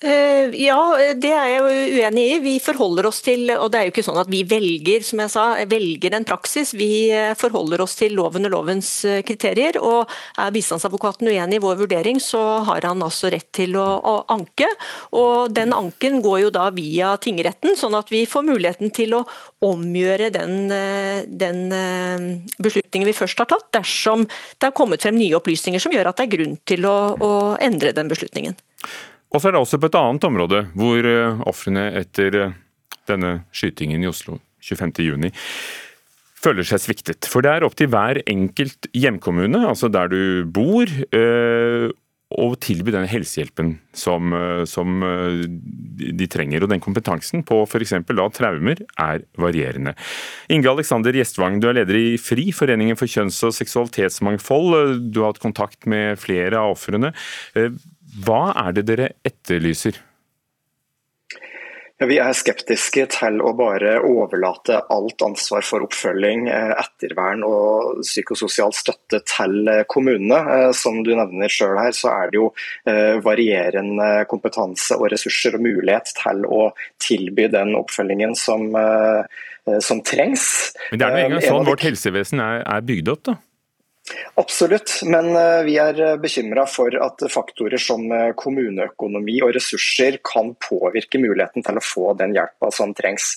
[0.04, 0.76] Eh, ja,
[1.16, 2.40] det er jeg jo uenig i.
[2.44, 5.32] Vi forholder oss til, og det er jo ikke sånn at vi velger som jeg
[5.32, 6.74] sa, velger en praksis.
[6.76, 9.78] Vi eh, forholder oss til loven og lovens eh, kriterier.
[9.80, 14.14] og Er bistandsadvokaten uenig i vår vurdering, så har han altså rett til å, å,
[14.34, 14.68] anke.
[15.16, 19.22] og Den anken går jo da via tingretten, sånn at vi får muligheten til å
[19.64, 20.68] omgjøre den,
[21.32, 21.62] den
[22.60, 26.20] beslutningen vi først har tatt, dersom det har kommet frem nye opplysninger som gjør at
[26.20, 28.60] det er grunn til å, å endre den beslutningen.
[29.35, 32.55] Og så er det også på et annet område hvor eh, ofrene etter eh,
[33.11, 35.35] denne skytingen i Oslo 25.6
[36.44, 37.27] føler seg sviktet.
[37.29, 41.87] For det er opp til hver enkelt hjemkommune, altså der du bor, eh,
[42.35, 44.33] å tilby den helsehjelpen som,
[44.66, 45.05] som,
[45.94, 46.64] de trenger.
[46.64, 47.92] Og den kompetansen på f.eks.
[48.35, 49.92] traumer er varierende.
[50.51, 55.05] Inge Alexander Gjestvang, du er leder i FRI, Foreningen for kjønns- og seksualitetsmangfold.
[55.14, 57.12] Du har hatt kontakt med flere av ofrene.
[58.14, 59.98] Hva er det dere etterlyser?
[62.03, 68.00] Ja, vi er skeptiske til å bare overlate alt ansvar for oppfølging, eh, ettervern og
[68.03, 70.40] psykososial støtte til eh, kommunene.
[70.57, 72.50] Eh, som du nevner selv her, så er det jo
[73.24, 76.66] varierende kompetanse og ressurser og mulighet til å
[77.03, 78.66] tilby den oppfølgingen som,
[79.81, 80.46] som trengs.
[80.90, 83.37] Men det er nå engang sånn vårt helsevesen er, er bygd opp, da?
[84.34, 90.18] Absolutt, men eh, vi er eh, bekymra for at faktorer som eh, kommuneøkonomi og ressurser
[90.26, 93.30] kan påvirke muligheten til å få den hjelpa som trengs.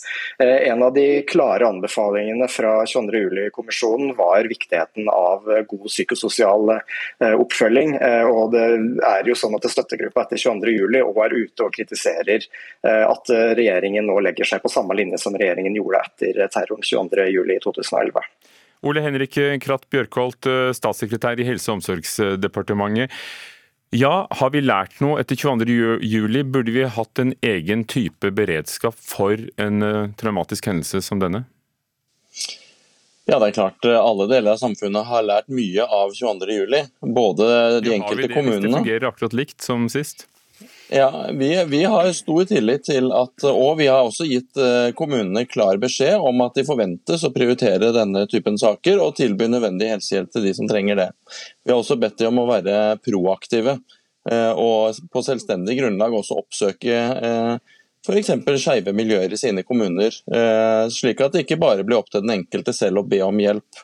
[0.44, 6.74] En av de klare anbefalingene fra 22.07-kommisjonen var viktigheten av god psykososial
[7.28, 7.96] oppfølging.
[8.30, 8.66] og det
[9.08, 12.48] er jo sånn at Støttegruppa etter 22.07 òg er ute og kritiserer
[12.84, 18.37] at regjeringen nå legger seg på samme linje som regjeringen gjorde etter terroren 22.07.2011.
[18.86, 23.14] Ole Henrik Kratt Bjørkholt, eh, statssekretær i Helse- og omsorgsdepartementet.
[23.96, 26.44] Ja, har vi lært noe etter 22.07?
[26.52, 31.46] Burde vi hatt en egen type beredskap for en eh, traumatisk hendelse som denne?
[33.28, 36.92] Ja, det er klart eh, Alle deler av samfunnet har lært mye av 22.07.
[37.16, 37.48] Både
[37.84, 40.28] de enkelte kommunene Har vi det hvis det fungerer akkurat likt som sist?
[40.90, 45.44] Ja, vi, vi, har stor tillit til at Og vi har også gitt eh, kommunene
[45.50, 50.32] klar beskjed om at de forventes å prioritere denne typen saker og tilby nødvendig helsehjelp
[50.32, 51.10] til de som trenger det.
[51.66, 53.76] Vi har også bedt dem om å være proaktive
[54.32, 57.56] eh, og på selvstendig grunnlag også oppsøke eh,
[58.08, 58.32] f.eks.
[58.64, 60.14] skeive miljøer i sine kommuner,
[60.94, 63.82] slik at det ikke bare blir opp til den enkelte selv å be om hjelp.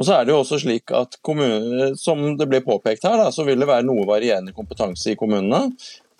[0.00, 3.28] Og så er det jo også slik at kommune, Som det ble påpekt her, da,
[3.30, 5.68] så vil det være noe varierende kompetanse i kommunene.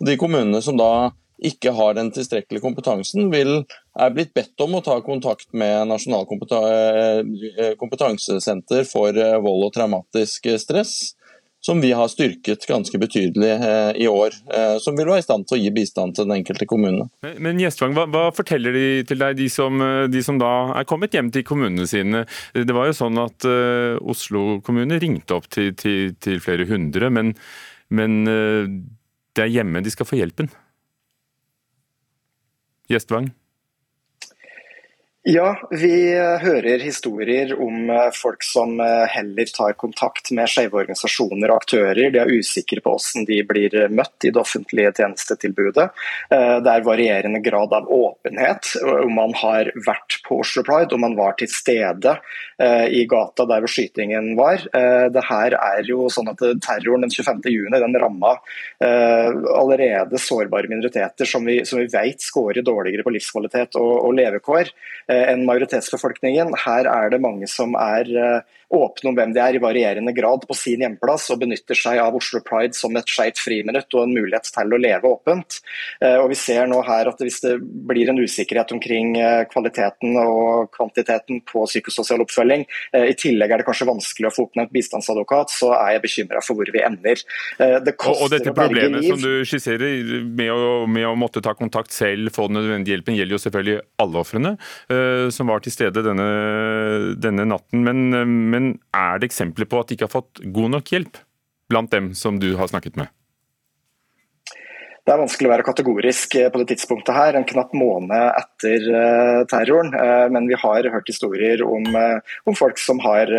[0.02, 1.12] De kommunene som da
[1.42, 3.62] ikke har den tilstrekkelige kompetansen, vil,
[3.98, 9.74] er blitt bedt om å ta kontakt med Nasjonal eh, kompetansesenter for eh, vold og
[9.74, 10.94] traumatisk stress,
[11.62, 14.34] som vi har styrket ganske betydelig eh, i år.
[14.82, 17.06] Som vil være i stand til å gi bistand til den enkelte kommune.
[17.26, 20.88] Men, men Gjestvang, hva, hva, forteller de til deg, de som, de som, da er
[20.90, 22.24] kommet hjem til kommunene sine?
[22.54, 27.10] Det var jo sånn at uh, Oslo kommune ringte opp til, til, til flere hundre,
[27.14, 27.36] men,
[27.94, 28.66] men uh,
[29.36, 30.50] det er hjemme de skal få hjelpen.
[32.92, 33.30] Gjestvang?
[35.24, 41.52] Ja, vi hører historier om eh, folk som eh, heller tar kontakt med skeive organisasjoner
[41.52, 42.08] og aktører.
[42.10, 45.84] De er usikre på hvordan de blir møtt i det offentlige tjenestetilbudet.
[46.26, 51.06] Eh, det er varierende grad av åpenhet om man har vært på Oslo Pride, om
[51.06, 52.16] man var til stede
[52.62, 54.60] i gata der hvor skytingen var.
[55.10, 58.36] Det her er jo sånn at Terroren den 25.6 den ramma
[58.78, 64.70] allerede sårbare minoriteter som vi, vi vet scorer dårligere på livskvalitet og, og levekår.
[65.12, 66.54] Eh, enn majoritetsbefolkningen.
[66.64, 70.46] Her er det mange som er eh, åpne om hvem de er i varierende grad
[70.48, 74.14] på sin hjemplass, og benytter seg av Oslo Pride som et skeivt friminutt og en
[74.16, 75.60] mulighet til å leve åpent.
[76.00, 79.14] Eh, og Vi ser nå her at hvis det blir en usikkerhet omkring
[79.52, 82.64] kvaliteten og kvantiteten på psykososial oppfølging,
[82.96, 86.58] i tillegg er det kanskje vanskelig å få oppnevnt bistandsadvokat, så er jeg bekymra for
[86.58, 87.20] hvor vi ender.
[87.58, 92.32] Det og, dette problemet som du skisserer med å, med å måtte ta kontakt selv,
[92.34, 94.54] få den nødvendige hjelpen, gjelder jo selvfølgelig alle ofrene.
[94.92, 96.26] Eh, som var til stede denne,
[97.22, 97.84] denne natten.
[97.86, 98.26] Men, eh,
[98.62, 101.18] men er det eksempler på at de ikke har fått god nok hjelp
[101.72, 103.10] blant dem som du har snakket med?
[105.02, 108.84] Det er vanskelig å være kategorisk eh, på det tidspunktet her, en knapp måned etter
[108.86, 109.90] uh, terroren.
[109.98, 111.88] Uh, men vi har hørt historier om,
[112.46, 113.30] om folk som har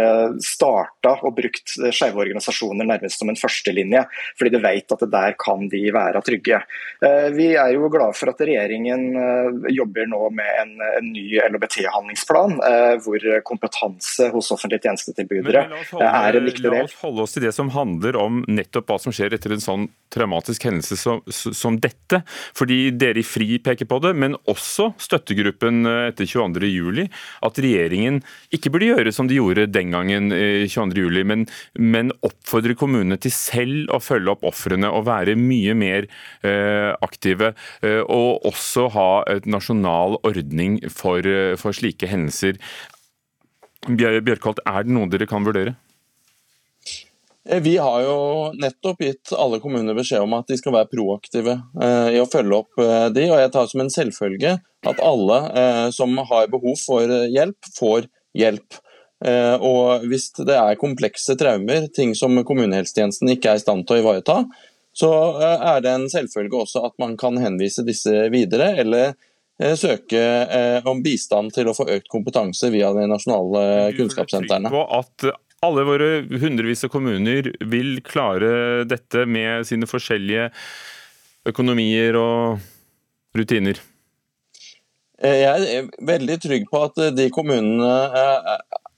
[0.44, 4.02] starta og brukt skeive organisasjoner nærmest som en førstelinje,
[4.40, 6.60] fordi de vet at det der kan de være trygge.
[7.36, 9.06] vi er jo glade for at regjeringen
[9.72, 12.58] jobber nå med en, en ny LHBT-handlingsplan,
[13.06, 16.78] hvor kompetanse hos offentlige tjenestetilbydere holde, er en viktig del.
[16.80, 19.64] La oss holde oss til det som handler om nettopp hva som skjer etter en
[19.64, 21.24] sånn traumatisk hendelse som
[21.56, 22.22] som dette.
[22.58, 27.08] Fordi dere i FRI peker på det, men også støttegruppen eh, etter 22.07.
[27.48, 28.22] At regjeringen
[28.54, 31.46] ikke burde gjøre som de gjorde den gangen, 22.07, eh, men,
[31.80, 36.10] men oppfordre kommunene til selv å følge opp ofrene og være mye mer
[36.46, 37.54] eh, aktive.
[37.86, 41.26] Eh, og også ha et nasjonal ordning for,
[41.60, 42.60] for slike hendelser.
[43.84, 45.76] Bjørkholt, er det noe dere kan vurdere?
[47.50, 48.18] Eh, vi har jo
[48.56, 52.60] nettopp gitt alle kommuner beskjed om at de skal være proaktive eh, i å følge
[52.62, 55.38] opp eh, de, og jeg tar som en selvfølge at alle
[55.96, 58.82] som har behov for hjelp, får hjelp.
[59.64, 64.02] Og hvis det er komplekse traumer, ting som kommunehelsetjenesten ikke er i stand til å
[64.02, 64.36] ivareta,
[64.92, 69.16] så er det en selvfølge også at man kan henvise disse videre, eller
[69.80, 70.26] søke
[70.92, 74.74] om bistand til å få økt kompetanse via de nasjonale kunnskapssentrene.
[74.74, 75.30] På at
[75.64, 76.10] alle våre
[76.42, 80.50] hundrevis av kommuner vil klare dette med sine forskjellige
[81.50, 82.64] økonomier og
[83.38, 83.80] rutiner?
[85.24, 87.92] Jeg er veldig trygg på at de kommunene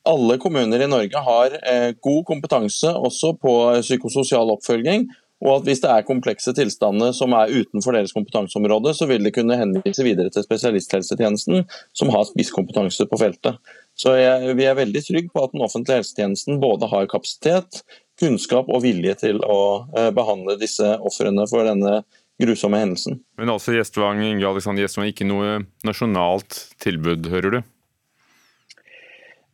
[0.06, 1.60] alle kommuner i Norge har
[2.06, 3.54] god kompetanse også på
[3.86, 5.08] psykososial oppfølging.
[5.46, 9.34] Og at hvis det er komplekse tilstander som er utenfor deres kompetanseområde, så vil de
[9.36, 13.60] kunne henvise videre til spesialisthelsetjenesten, som har spisskompetanse på feltet.
[13.96, 17.84] Så jeg, vi er veldig trygge på at den offentlige helsetjenesten både har kapasitet,
[18.20, 19.60] kunnskap og vilje til å
[19.96, 22.02] eh, behandle disse ofrene for denne
[22.42, 23.22] grusomme hendelsen.
[23.40, 27.62] Men altså Gjestvang, Inge Alexander Gjestvang, ikke noe nasjonalt tilbud, hører du?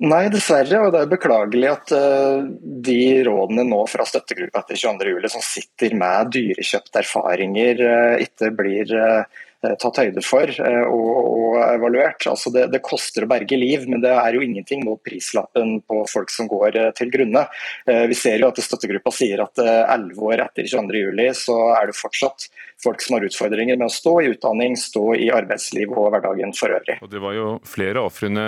[0.02, 0.80] Nei, dessverre.
[0.82, 2.42] Og det er beklagelig at uh,
[2.86, 8.96] de rådene nå fra støttegruppa etter 22.07, som sitter med dyrekjøpte erfaringer, uh, ikke blir
[8.98, 12.26] uh, tatt høyde for og, og evaluert.
[12.32, 16.02] Altså det, det, koster å berge liv, men det er jo ingenting mot prislappen på
[16.12, 17.46] folk som går til grunne.
[17.86, 22.50] Vi ser jo at støttegruppa sier at elleve år etter 22.07 så er det fortsatt
[22.82, 26.74] folk som har utfordringer med å stå i utdanning, stå i arbeidsliv og hverdagen for
[26.74, 26.98] øvrig.
[27.02, 28.46] Og Det var jo flere ofrene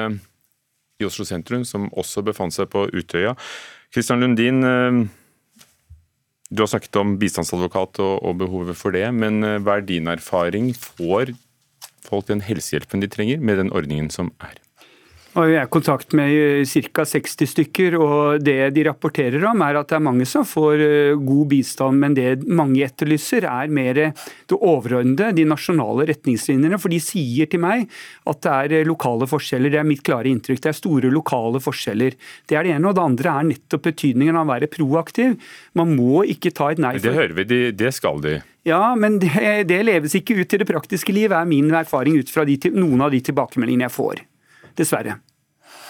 [1.02, 3.36] i Oslo sentrum, som også befant seg på Utøya.
[3.94, 5.04] Kristian Lundin, eh,
[6.54, 10.72] du har snakket om bistandsadvokat og, behovet for det, men eh, hva er din erfaring?
[10.78, 11.34] Får
[12.06, 14.63] folk den helsehjelpen de trenger med den ordningen som er?
[15.34, 17.04] Jeg er i kontakt med eh, ca.
[17.10, 21.14] 60 stykker, og det de rapporterer om er at det er mange som får eh,
[21.18, 26.78] god bistand, men det mange etterlyser er mer det overordnede, de nasjonale retningslinjene.
[26.78, 27.88] For de sier til meg
[28.30, 29.74] at det er eh, lokale forskjeller.
[29.74, 30.62] Det er mitt klare inntrykk.
[30.62, 32.14] Det er store lokale forskjeller.
[32.46, 32.92] Det er det ene.
[32.92, 35.34] Og det andre er nettopp betydningen av å være proaktiv.
[35.74, 36.94] Man må ikke ta et nei.
[37.00, 37.08] For...
[37.08, 38.36] Det hører vi, det skal de.
[38.70, 39.34] Ja, men det,
[39.72, 43.02] det, leves ikke ut til det praktiske liv, er min erfaring ut fra de, noen
[43.02, 44.24] av de tilbakemeldingene jeg får.
[44.78, 45.20] Dessverre.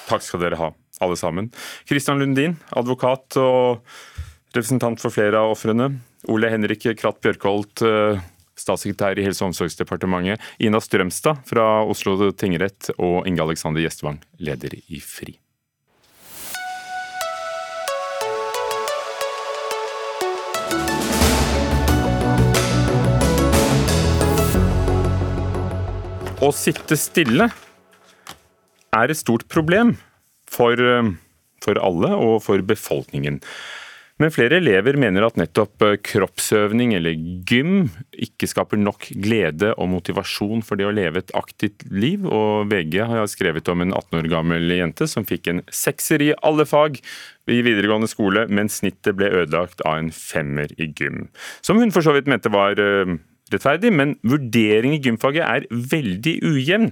[0.10, 0.72] Takk skal dere ha,
[1.04, 1.50] alle sammen.
[1.90, 3.84] Kristian Lundin, advokat og
[4.54, 5.90] representant for flere av ofrene.
[6.32, 8.22] Ole Henrik Kratt Bjørkholt, eh,
[8.56, 10.40] statssekretær i Helse- og omsorgsdepartementet.
[10.60, 15.40] Ina Strømstad fra Oslo tingrett og Inge Alexander Gjestvang, leder i FRI.
[26.44, 27.46] Å sitte stille
[28.94, 29.96] er et stort problem
[30.50, 31.14] for, eh,
[31.64, 33.42] for alle og for befolkningen.
[34.22, 37.18] Men flere elever mener at nettopp eh, kroppsøvning eller
[37.50, 42.28] gym ikke skaper nok glede og motivasjon for det å leve et aktivt liv.
[42.30, 46.32] Og VG har skrevet om en 18 år gammel jente som fikk en sekser i
[46.46, 47.02] alle fag
[47.50, 51.28] i videregående skole, men snittet ble ødelagt av en femmer i gym.
[51.66, 52.80] Som hun for så vidt mente var
[53.50, 56.92] eh, rettferdig, men vurdering i gymfaget er veldig ujevn.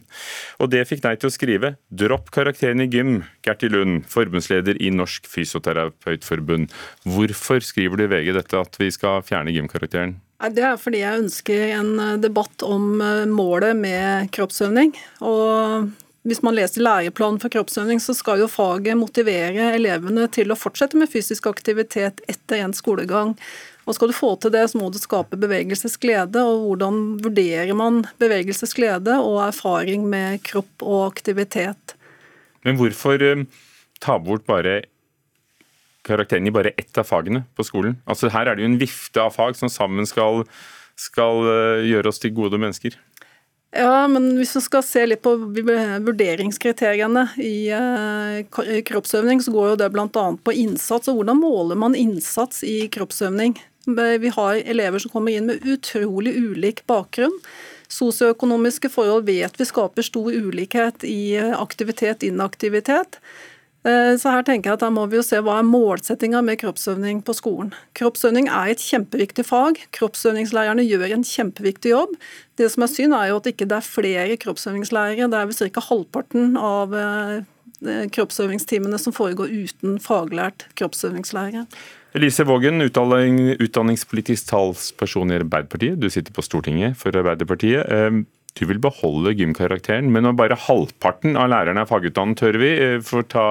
[0.59, 4.89] Og det fikk deg til å skrive 'Dropp karakteren i gym', Gerti Lund, forbundsleder i
[4.89, 6.69] Norsk Fysioterapeutforbund.
[7.05, 10.19] Hvorfor skriver du i VG dette at vi skal fjerne gymkarakteren?
[10.49, 14.95] Det er fordi jeg ønsker en eh, debatt om eh, målet med kroppsøvning.
[15.21, 15.91] Og
[16.25, 20.97] hvis man leser læreplanen for kroppsøvning, så skal jo faget motivere elevene til å fortsette
[20.97, 23.35] med fysisk aktivitet etter en skolegang.
[23.87, 26.43] Og skal du få til det, så må du skape bevegelsesglede.
[26.45, 31.95] Og hvordan vurderer man bevegelsesglede og erfaring med kropp og aktivitet?
[32.65, 33.45] Men hvorfor eh,
[34.03, 34.83] ta bort bare
[36.05, 37.97] karakteren i bare ett av fagene på skolen?
[38.05, 40.43] Altså Her er det jo en vifte av fag som sammen skal,
[40.99, 42.99] skal eh, gjøre oss til gode mennesker.
[43.71, 49.77] Ja, men hvis vi skal se litt på vurderingskriteriene i eh, kroppsøvning, så går jo
[49.79, 50.25] det bl.a.
[50.43, 51.07] på innsats.
[51.07, 53.55] og Hvordan måler man innsats i kroppsøvning?
[53.85, 57.33] Vi har elever som kommer inn med utrolig ulik bakgrunn.
[57.91, 63.19] Sosioøkonomiske forhold vet vi skaper stor ulikhet i aktivitet, inaktivitet.
[63.81, 66.59] Eh, så her tenker jeg at da må vi jo se hva er målsettinga med
[66.61, 67.71] kroppsøvning på skolen.
[67.97, 69.79] Kroppsøvning er et kjempeviktig fag.
[69.97, 72.13] Kroppsøvingslærerne gjør en kjempeviktig jobb.
[72.61, 75.31] Det som er synd, er jo at ikke det ikke er flere kroppsøvingslærere.
[75.31, 75.85] Det er vel ca.
[75.87, 81.65] halvparten av eh, kroppsøvingstimene som foregår uten faglært kroppsøvingslærer.
[82.11, 85.95] Elise Vågen, utdanningspolitisk talsperson i Arbeiderpartiet.
[85.95, 87.87] Du sitter på Stortinget for Arbeiderpartiet.
[87.87, 88.25] Ehm,
[88.59, 93.21] du vil beholde gymkarakteren, men når bare halvparten av lærerne er fagutdannet, hører vi, for
[93.23, 93.45] får ta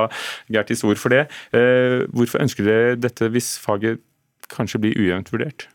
[0.53, 1.23] Gertis ord for det.
[1.57, 4.05] Eh, hvorfor ønsker dere dette hvis faget
[4.53, 5.71] kanskje blir ujevnt vurdert?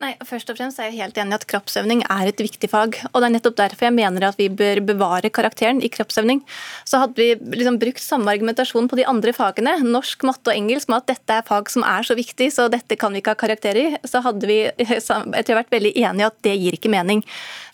[0.00, 2.94] Nei, først og fremst er jeg helt enig i at Kroppsøvning er et viktig fag.
[3.10, 6.40] og Det er nettopp derfor jeg mener at vi bør bevare karakteren i kroppsøvning.
[6.88, 10.88] Så Hadde vi liksom brukt samme argumentasjon på de andre fagene, norsk, matte og engelsk,
[10.88, 13.40] med at dette er fag som er så viktig, så dette kan vi ikke ha
[13.42, 17.20] karakter i, så hadde vi jeg tror, vært veldig enige at det gir ikke mening.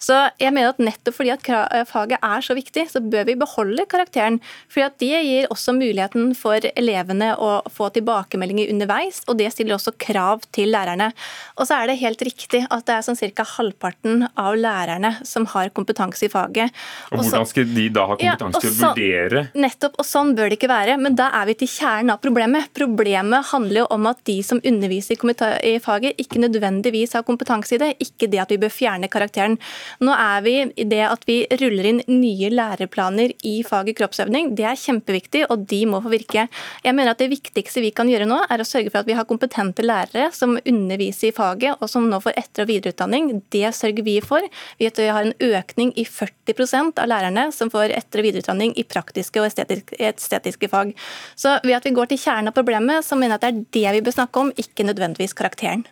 [0.02, 1.46] Så jeg mener at nettopp fordi at
[1.86, 4.40] faget er så viktig, så bør vi beholde karakteren.
[4.66, 9.78] fordi at det gir også muligheten for elevene å få tilbakemeldinger underveis, og det stiller
[9.78, 11.12] også krav til lærerne.
[11.56, 13.44] Og så er det helt helt riktig at det er sånn ca.
[13.56, 16.72] halvparten av lærerne som har kompetanse i faget.
[17.12, 19.42] Og Hvordan skal de da ha kompetanse ja, til å vurdere?
[19.54, 20.96] Nettopp, og sånn bør det ikke være.
[21.00, 22.70] Men da er vi til kjernen av problemet.
[22.76, 25.18] Problemet handler jo om at de som underviser
[25.66, 27.92] i faget, ikke nødvendigvis har kompetanse i det.
[28.02, 29.58] Ikke det at vi bør fjerne karakteren.
[30.00, 34.54] Nå er vi i det at vi ruller inn nye læreplaner i faget kroppsøvning.
[34.56, 36.48] Det er kjempeviktig, og de må få virke.
[36.84, 39.16] Jeg mener at Det viktigste vi kan gjøre nå, er å sørge for at vi
[39.16, 43.30] har kompetente lærere som underviser i faget, og som nå får etter- og videreutdanning.
[43.52, 44.44] Det sørger vi for.
[44.78, 49.42] Vi har en økning i 40% av lærerne som får etter- og videreutdanning i praktiske
[49.42, 50.94] og estetiske fag.
[51.36, 53.92] Så ved at vi går til kjernen av problemet, så mener jeg at det er
[53.92, 55.86] det vi bør snakke om, ikke nødvendigvis karakteren.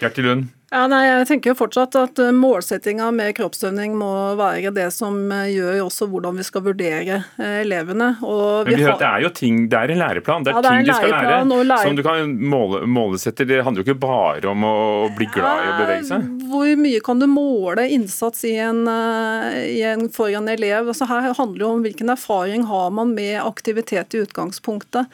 [0.00, 0.22] Gerti.
[0.70, 5.16] Ja, nei, jeg tenker jo fortsatt at eh, Målsettinga med kroppsøvning må være det som
[5.34, 8.12] eh, gjør også hvordan vi skal vurdere eh, elevene.
[8.20, 9.00] Men vi har...
[9.00, 10.46] Det er jo ting, det er en læreplan.
[10.46, 11.80] Det er, ja, det er ting du skal lære lære...
[11.82, 13.48] som du kan måle, målesette.
[13.50, 14.76] Det handler jo ikke bare om å
[15.18, 16.30] bli glad i å bevege seg.
[16.54, 20.94] Hvor mye kan du måle innsats i en, i en, for en elev?
[20.94, 25.10] Altså, her handler det om hvilken erfaring har man med aktivitet i utgangspunktet.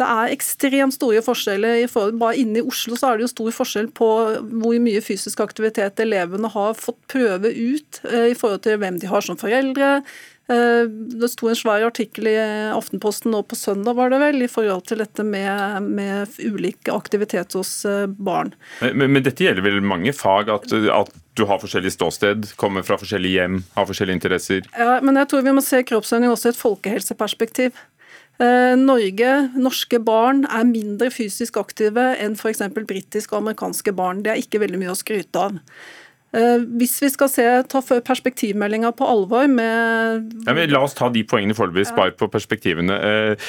[0.00, 1.84] Det er ekstremt store forskjeller.
[2.18, 4.10] Bare inne i Oslo så er det jo stor forskjell på
[4.42, 9.10] hvor mye fysisk aktivitet elevene har fått prøve ut eh, i forhold til hvem de
[9.10, 10.00] har som foreldre.
[10.50, 12.34] Eh, det sto en svær artikkel i
[12.74, 17.56] Aftenposten nå på søndag var det vel, i forhold til dette med, med ulik aktivitet
[17.56, 18.52] hos eh, barn.
[18.82, 20.52] Men, men, dette gjelder vel mange fag?
[20.52, 24.68] At, at du har forskjellig ståsted, kommer fra forskjellige hjem, har forskjellige interesser?
[24.76, 27.84] Ja, men jeg tror vi må se kroppsøvning også i et folkehelseperspektiv.
[28.42, 32.64] Eh, Norge, norske barn, er mindre fysisk aktive enn f.eks.
[32.74, 34.24] britiske og amerikanske barn.
[34.24, 35.60] Det er ikke veldig mye å skryte av.
[36.34, 41.22] Eh, hvis vi skal se, ta perspektivmeldinga på alvor med ja, La oss ta de
[41.30, 42.98] poengene foreløpig, spar på perspektivene.
[42.98, 43.46] Eh,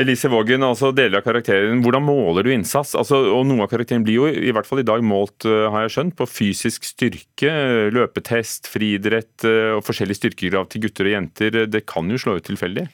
[0.00, 1.84] Elise Vågen, altså deler av karakteren.
[1.84, 2.96] Hvordan måler du innsats?
[2.96, 5.96] Altså, og Noe av karakteren blir jo i hvert fall i dag målt, har jeg
[5.98, 7.52] skjønt, på fysisk styrke,
[7.92, 9.44] løpetest, friidrett
[9.76, 11.64] og forskjellige styrkegrav til gutter og jenter.
[11.68, 12.88] Det kan jo slå ut tilfeldig?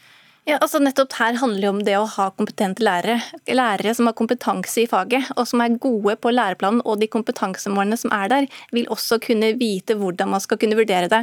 [0.49, 3.19] Ja, altså nettopp Her handler det om det å ha kompetente lærere.
[3.53, 7.99] Lærere som har kompetanse i faget, og som er gode på læreplanen og de kompetansemålene
[8.01, 11.21] som er der, vil også kunne vite hvordan man skal kunne vurdere det.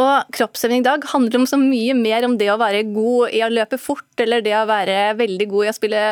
[0.00, 3.42] Og Kroppsøving i dag handler om så mye mer om det å være god i
[3.44, 6.06] å løpe fort, eller det å være veldig god i å spille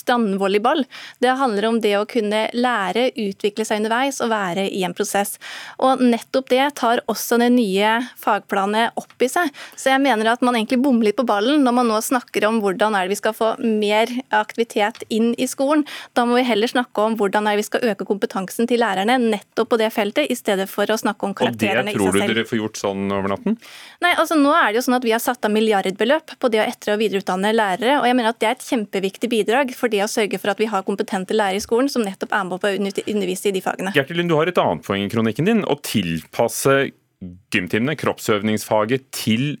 [0.00, 0.82] strandvolleyball.
[1.22, 5.36] Det handler om det å kunne lære, utvikle seg underveis og være i en prosess.
[5.78, 9.54] Og nettopp det tar også det nye fagplanet opp i seg.
[9.78, 12.60] Så jeg mener at man egentlig bommer litt på ballen når man nå snakker om
[12.62, 15.84] hvordan er det vi skal få mer aktivitet inn i skolen.
[16.16, 19.18] Da må vi heller snakke om hvordan er det vi skal øke kompetansen til lærerne
[19.20, 22.08] nettopp på det feltet, i stedet for å snakke om karakterene i seg selv.
[22.08, 23.58] Og det tror du dere får gjort sånn over natten?
[24.04, 26.62] Nei, altså nå er det jo sånn at Vi har satt av milliardbeløp på det
[26.62, 27.98] å etter- og videreutdanne lærere.
[28.00, 30.58] og jeg mener at Det er et kjempeviktig bidrag for det å sørge for at
[30.58, 33.60] vi har kompetente lærere i skolen som nettopp er med på å undervise i de
[33.60, 33.92] fagene.
[33.92, 35.64] Gertil du har et annet poeng i kronikken din.
[35.64, 36.92] Å tilpasse
[37.52, 39.58] gymtimene, kroppsøvningsfaget, til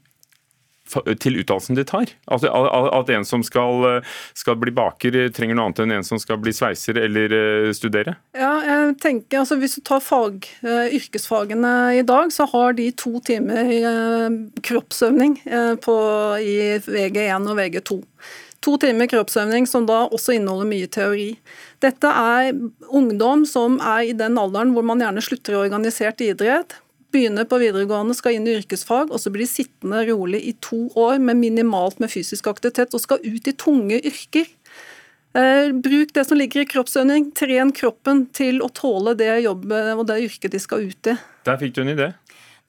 [0.92, 2.12] til utdannelsen de tar?
[2.32, 4.02] At, at en som skal,
[4.38, 8.16] skal, bli baker, trenger noe annet enn en som skal bli sveiser eller eh, studere?
[8.36, 12.90] Ja, jeg tenker, altså Hvis du tar fag, eh, yrkesfagene i dag, så har de
[12.92, 15.38] to timer eh, kroppsøvning
[15.82, 15.98] på,
[16.42, 18.00] i VG1 og VG2.
[18.62, 21.28] To timer kroppsøvning som da også inneholder mye teori.
[21.82, 22.52] Dette er
[22.94, 26.76] ungdom som er i den alderen hvor man gjerne slutter i organisert idrett,
[27.12, 30.86] begynner på videregående, skal inn i yrkesfag, og så blir de sittende rolig i to
[30.98, 34.48] år med minimalt med fysisk aktivitet, og skal ut i tunge yrker.
[35.32, 37.30] Eh, bruk det som ligger i kroppsøving.
[37.36, 41.16] Tren kroppen til å tåle det jobbet og det yrket de skal ut i.
[41.46, 42.10] Der fikk du en idé.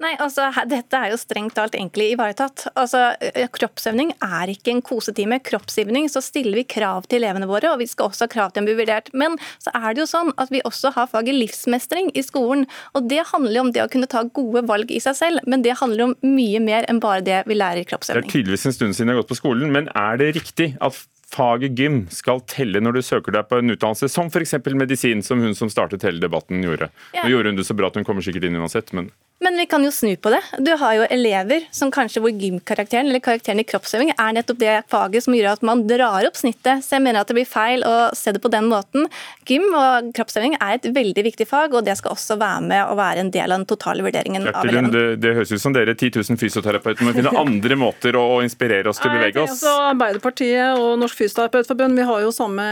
[0.04, 2.66] Nei, altså, Dette er jo strengt talt egentlig ivaretatt.
[2.80, 3.14] Altså,
[3.56, 5.40] Kroppsøvning er ikke en kosetime.
[5.46, 8.66] Kroppsøvning så stiller vi krav til elevene våre, og vi skal også ha krav til
[8.66, 9.12] å bli vurdert.
[9.16, 12.68] Men så er det jo sånn at vi også har faget livsmestring i skolen.
[12.94, 15.80] og Det handler om det å kunne ta gode valg i seg selv, men det
[15.80, 18.28] handler om mye mer enn bare det vi lærer i kroppsøvning.
[18.28, 20.74] Det er tydeligvis en stund siden jeg har gått på skolen, men er det riktig
[20.84, 21.00] at
[21.34, 24.56] faget gym skal telle når du søker deg på en utdannelse, som f.eks.
[24.78, 26.92] medisin, som hun som startet hele debatten gjorde.
[27.16, 27.24] Ja.
[27.24, 29.10] Nå gjorde hun det så bra at hun kommer sikkert inn uansett, men
[29.44, 30.40] men vi kan jo snu på det.
[30.64, 34.76] Du har jo elever som kanskje hvor gymkarakteren eller karakteren i kroppsøving er nettopp det
[34.92, 36.84] faget som gjør at man drar opp snittet.
[36.86, 39.10] Så jeg mener at det blir feil å se det på den måten.
[39.50, 42.96] Gym og kroppsøving er et veldig viktig fag, og det skal også være med og
[43.02, 44.92] være en del av den totale vurderingen av eleven.
[44.94, 48.94] Det, det høres ut som dere 10 000 fysioterapeuter må finne andre måter å inspirere
[48.94, 49.58] oss til å bevege oss.
[49.58, 52.64] Altså, Arbeiderpartiet og Norsk Fysioterapeutforbund vi har jo samme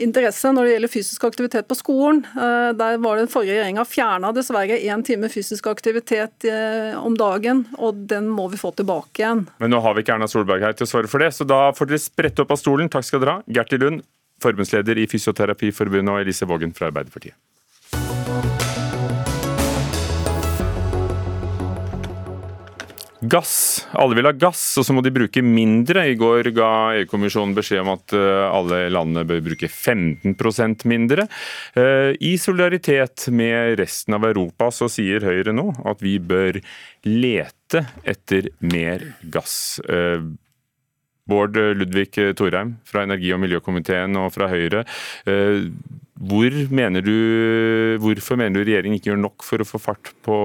[0.00, 2.24] interesse når det gjelder fysisk aktivitet på skolen.
[2.32, 7.16] Eh, der var den forrige regjeringa fjerna dessverre én time fysisk aktivitet aktivitet eh, om
[7.18, 9.46] dagen, og den må vi få tilbake igjen.
[9.62, 11.70] Men nå har vi ikke Erna Solberg her til å svare for det, så da
[11.76, 12.92] får dere sprette opp av stolen.
[12.92, 13.46] Takk skal dere ha.
[13.48, 14.04] Gerti Lund,
[14.44, 17.36] forbundsleder i Fysioterapiforbundet, og Elise Vågen fra Arbeiderpartiet.
[23.20, 23.86] Gass.
[23.92, 26.06] Alle vil ha gass, og så må de bruke mindre.
[26.08, 31.26] I går ga EU-kommisjonen beskjed om at eh, alle landene bør bruke 15% mindre.
[31.76, 36.62] Eh, I solidaritet med resten av Europa så sier Høyre nå at vi bør
[37.04, 39.82] lete etter mer gass.
[39.84, 40.24] Eh,
[41.30, 44.80] Bård Ludvig Thorheim fra energi- og miljøkomiteen og fra Høyre.
[46.20, 47.14] Hvor mener du,
[48.02, 50.36] hvorfor mener du regjeringen ikke gjør nok for å få fart på,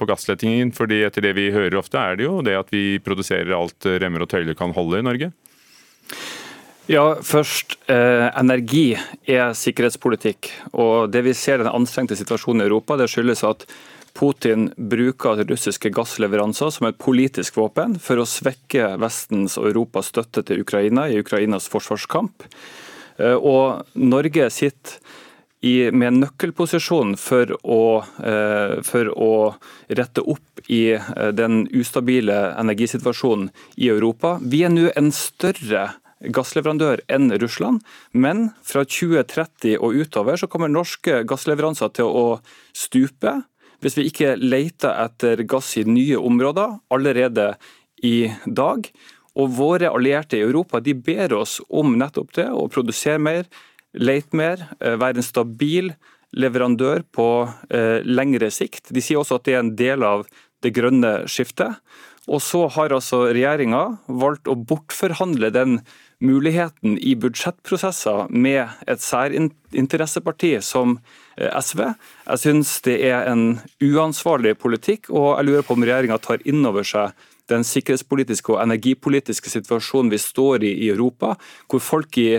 [0.00, 0.72] på gassletingen?
[0.72, 4.24] Fordi etter det vi hører ofte, er det jo det at vi produserer alt remmer
[4.24, 5.28] og tøyler kan holde i Norge?
[6.88, 7.76] Ja, først.
[7.92, 8.96] Eh, energi
[9.28, 10.48] er sikkerhetspolitikk.
[10.72, 13.68] Og det vi ser den anstrengte situasjonen i Europa, det skyldes at
[14.16, 20.42] Putin bruker russiske gassleveranser som et politisk våpen for å svekke Vestens og Europas støtte
[20.48, 22.48] til Ukraina i Ukrainas forsvarskamp.
[23.18, 24.96] Eh, og Norge sitter
[25.60, 27.82] i, med en nøkkelposisjon for å,
[28.22, 29.32] eh, for å
[29.88, 34.36] rette opp i eh, den ustabile energisituasjonen i Europa.
[34.42, 35.88] Vi er nå en større
[36.34, 37.82] gassleverandør enn Russland,
[38.12, 42.26] men fra 2030 og utover så kommer norske gassleveranser til å
[42.74, 43.40] stupe
[43.82, 47.52] hvis vi ikke leter etter gass i nye områder allerede
[48.02, 48.88] i dag.
[49.38, 53.46] Og Våre allierte i Europa de ber oss om nettopp det, å produsere mer,
[53.94, 55.92] lete mer, eh, være en stabil
[56.36, 57.28] leverandør på
[57.72, 58.92] eh, lengre sikt.
[58.92, 60.26] De sier også at det er en del av
[60.64, 61.78] det grønne skiftet.
[62.28, 63.82] Og så har altså regjeringa
[64.20, 65.78] valgt å bortforhandle den
[66.20, 70.98] muligheten i budsjettprosesser med et særinteresseparti som
[71.38, 71.86] eh, SV.
[72.26, 76.66] Jeg syns det er en uansvarlig politikk, og jeg lurer på om regjeringa tar inn
[76.68, 77.16] over seg
[77.50, 81.34] den sikkerhetspolitiske og energipolitiske situasjonen vi står i i Europa,
[81.68, 82.30] hvor folk i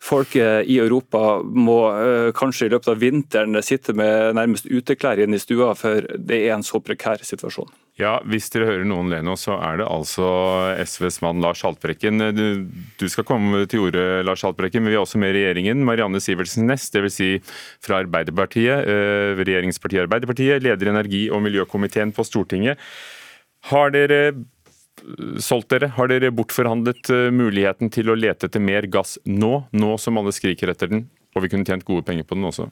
[0.00, 5.36] folk i Europa må øh, kanskje i løpet av vinteren sitte med nærmest uteklær inne
[5.36, 7.68] i stua, for det er en så prekær situasjon.
[8.00, 10.24] Ja, Hvis dere hører noen le nå, så er det altså
[10.88, 12.22] SVs mann Lars Haltbrekken.
[12.32, 12.46] Du,
[12.96, 15.84] du skal komme til orde, Lars Haltbrekken, men vi er også med regjeringen.
[15.84, 17.20] Marianne Sivertsen Næss, dvs.
[17.20, 17.30] Si
[17.84, 22.80] fra Arbeiderpartiet, øh, regjeringspartiet Arbeiderpartiet, leder energi- og miljøkomiteen på Stortinget.
[23.68, 24.20] Har dere
[25.40, 25.90] solgt dere?
[25.96, 30.32] Har dere bortforhandlet eh, muligheten til å lete etter mer gass nå, nå som alle
[30.34, 32.70] skriker etter den, og vi kunne tjent gode penger på den også?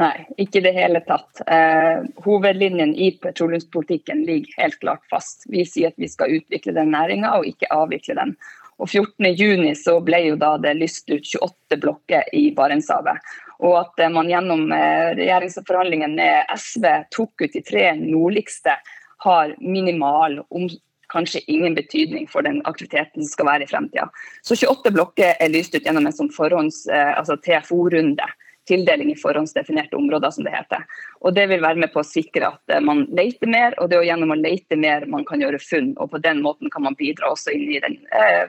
[0.00, 1.42] Nei, ikke i det hele tatt.
[1.44, 5.44] Eh, hovedlinjen i petroleumspolitikken ligger helt klart fast.
[5.52, 8.36] Vi sier at vi skal utvikle den næringa og ikke avvikle den.
[8.80, 13.20] Og 14.6 så ble jo da det lyst ut 28 blokker i Barentshavet.
[13.62, 18.78] Og at eh, man gjennom eh, regjeringsforhandlingene med SV tok ut de tre nordligste
[19.24, 20.68] har minimal, om
[21.12, 24.08] kanskje ingen betydning for den aktiviteten som skal være i fremtida.
[24.42, 28.28] Så 28 blokker er lyst ut gjennom en sånn forhånds, eh, altså TFO-runde.
[28.70, 30.84] Tildeling i forhåndsdefinerte områder, som det heter.
[31.20, 33.98] Og Det vil være med på å sikre at eh, man leter mer, og det
[33.98, 35.94] er gjennom å lete mer man kan gjøre funn.
[35.98, 38.46] og På den måten kan man bidra også inn i den eh,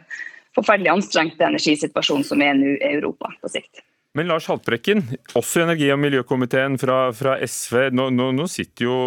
[0.56, 3.84] forferdelig anstrengte energisituasjonen som er nå i Europa på sikt.
[4.14, 5.00] Men Lars Haltbrekken,
[5.34, 7.88] også i energi- og miljøkomiteen fra, fra SV.
[7.98, 8.98] Nå, nå, nå, sitter jo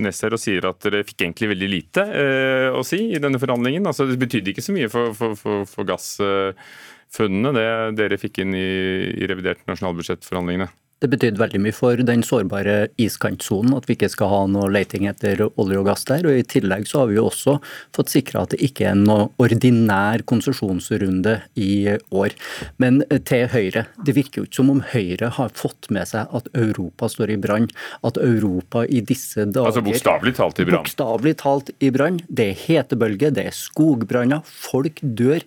[0.00, 3.40] Ness her og sier at dere fikk egentlig veldig lite eh, å si i denne
[3.42, 3.84] forhandlingen.
[3.84, 7.68] Altså, det betydde ikke så mye for, for, for, for gassfunnene, det
[8.00, 8.66] dere fikk inn i,
[9.20, 10.70] i revidert nasjonalbudsjettforhandlingene?
[10.96, 15.04] Det betydde veldig mye for den sårbare iskantsonen at vi ikke skal ha noe leiting
[15.10, 16.24] etter olje og gass der.
[16.24, 17.58] og I tillegg så har vi jo også
[17.92, 22.32] fått sikra at det ikke er noe ordinær konsesjonsrunde i år.
[22.80, 23.84] Men til Høyre.
[24.08, 27.36] Det virker jo ikke som om Høyre har fått med seg at Europa står i
[27.44, 27.68] brann.
[28.00, 30.80] At Europa i disse dager Altså bokstavelig talt i brann?
[30.80, 32.22] Bokstavelig talt i brann.
[32.28, 35.44] Det er hetebølge, det er skogbranner, folk dør.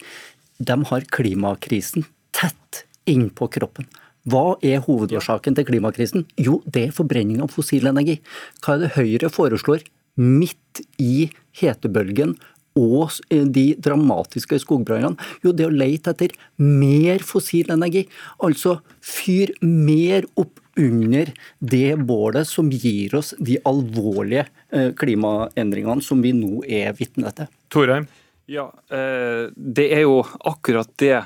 [0.62, 2.06] De har klimakrisen
[2.38, 3.90] tett innpå kroppen.
[4.30, 6.28] Hva er hovedårsaken til klimakrisen?
[6.38, 8.20] Jo, det er forbrenning av fossil energi.
[8.62, 9.86] Hva er det Høyre foreslår
[10.20, 11.30] midt i
[11.62, 12.36] hetebølgen
[12.80, 15.18] og de dramatiske skogbrannene?
[15.44, 18.06] Jo, det er å lete etter mer fossil energi.
[18.46, 26.22] Altså fyr mer opp under det bålet som gir oss de alvorlige eh, klimaendringene som
[26.24, 27.50] vi nå er vitne til.
[27.74, 28.08] Torheim?
[28.50, 31.18] Ja, eh, det er jo akkurat det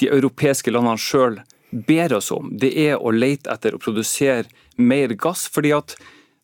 [0.00, 1.40] de europeiske landene sjøl
[1.70, 5.48] ber oss om, det er å lete etter å produsere mer gass.
[5.52, 5.96] fordi at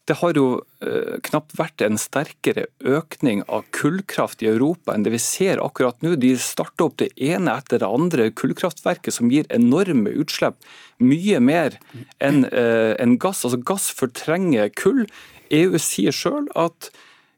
[0.07, 5.11] det har jo eh, knapt vært en sterkere økning av kullkraft i Europa enn det
[5.17, 6.15] vi ser akkurat nå.
[6.23, 10.61] De starter opp det ene etter det andre kullkraftverket som gir enorme utslipp.
[11.03, 11.81] Mye mer
[12.23, 13.43] enn eh, en gass.
[13.43, 15.09] Altså Gass fortrenger kull.
[15.51, 16.93] EU sier sjøl at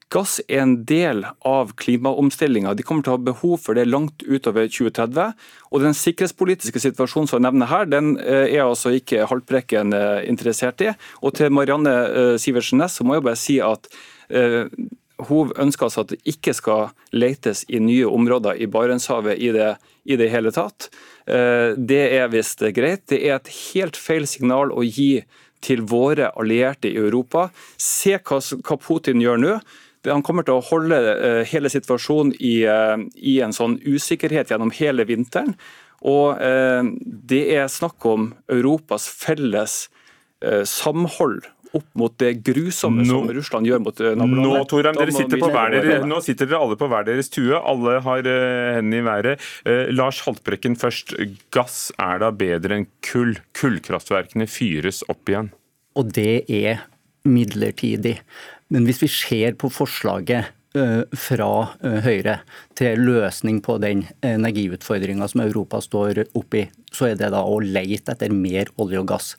[0.08, 2.72] Gass er en del av klimaomstillinga.
[2.74, 5.34] De kommer til å ha behov for det langt utover 2030.
[5.68, 10.22] Og Den sikkerhetspolitiske situasjonen som jeg nevner her, den eh, er altså ikke Haltbrekken eh,
[10.30, 10.94] interessert i.
[11.20, 13.90] Og til Marianne eh, Sivertsen Næss må jeg bare si at
[15.28, 19.70] hun ønsker altså at det ikke skal letes i nye områder i Barentshavet i det,
[20.04, 20.90] i det hele tatt.
[21.24, 23.06] Det er visst greit.
[23.08, 25.24] Det er et helt feil signal å gi
[25.64, 27.48] til våre allierte i Europa.
[27.80, 29.56] Se hva, hva Putin gjør nå.
[30.06, 34.72] Han kommer til å holde eh, hele situasjonen i, eh, i en sånn usikkerhet gjennom
[34.78, 35.56] hele vinteren.
[36.06, 36.38] Og
[37.02, 39.88] det er snakk om Europas felles
[40.70, 44.52] samhold opp mot det grusomme nå, som Russland gjør mot eh, nabolandet.
[44.52, 45.42] Nå, Torheim, dere sitter
[45.74, 47.56] dere, nå sitter dere alle på hver deres tue.
[47.58, 49.48] Alle har uh, hendene i været.
[49.66, 51.16] Uh, Lars Haltbrekken først.
[51.54, 53.36] Gass er da bedre enn kull?
[53.58, 55.52] Kullkraftverkene fyres opp igjen.
[55.98, 56.86] Og det er
[57.28, 58.18] midlertidig.
[58.72, 60.54] Men hvis vi ser på forslaget
[61.16, 61.52] fra
[62.04, 62.34] Høyre
[62.76, 68.12] til løsning på den energiutfordringa som Europa står oppi, så er det da å leite
[68.12, 69.32] etter mer olje og gass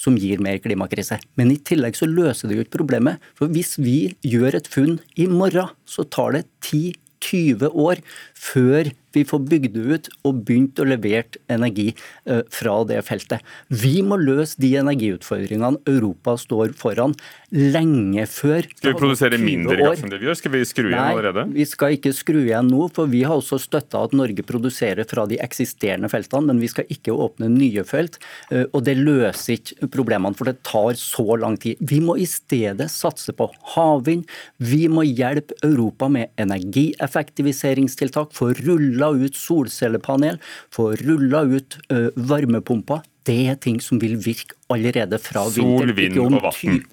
[0.00, 1.20] som gir mer klimakrise.
[1.36, 3.20] Men i tillegg så løser det jo ikke problemet.
[3.36, 8.00] For hvis vi gjør et funn i morgen, så tar det 10-20 år
[8.32, 13.44] før vi får bygd ut og begynt å levere energi eh, fra det feltet.
[13.68, 17.14] Vi må løse de energiutfordringene Europa står foran,
[17.50, 20.38] lenge før Skal vi produsere mindre gass enn det vi gjør?
[20.38, 21.46] Skal vi skru igjen allerede?
[21.48, 25.08] Nei, vi skal ikke skru igjen nå, for vi har også støtta at Norge produserer
[25.10, 28.20] fra de eksisterende feltene, men vi skal ikke åpne nye felt.
[28.50, 31.80] Eh, og det løser ikke problemene, for det tar så lang tid.
[31.80, 34.24] Vi må i stedet satse på havvind.
[34.62, 40.40] Vi må hjelpe Europa med energieffektiviseringstiltak for rulle rulla ut solcellepanel,
[40.70, 43.00] få rulla ut uh, varmepumper.
[43.26, 46.38] Det er ting som vil virke allerede fra vinter, ikke om,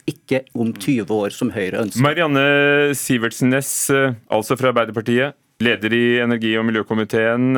[0.05, 2.03] ikke om 20 år, som Høyre ønsker.
[2.03, 3.89] Marianne Sivertsen Næss,
[4.27, 7.55] altså fra Arbeiderpartiet, leder i energi- og miljøkomiteen.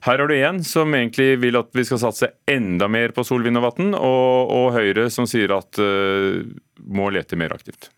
[0.00, 3.42] Her har du en som egentlig vil at vi skal satse enda mer på sol,
[3.44, 6.44] vind og vann, og, og Høyre som sier at uh,
[6.84, 7.90] må lete mer aktivt.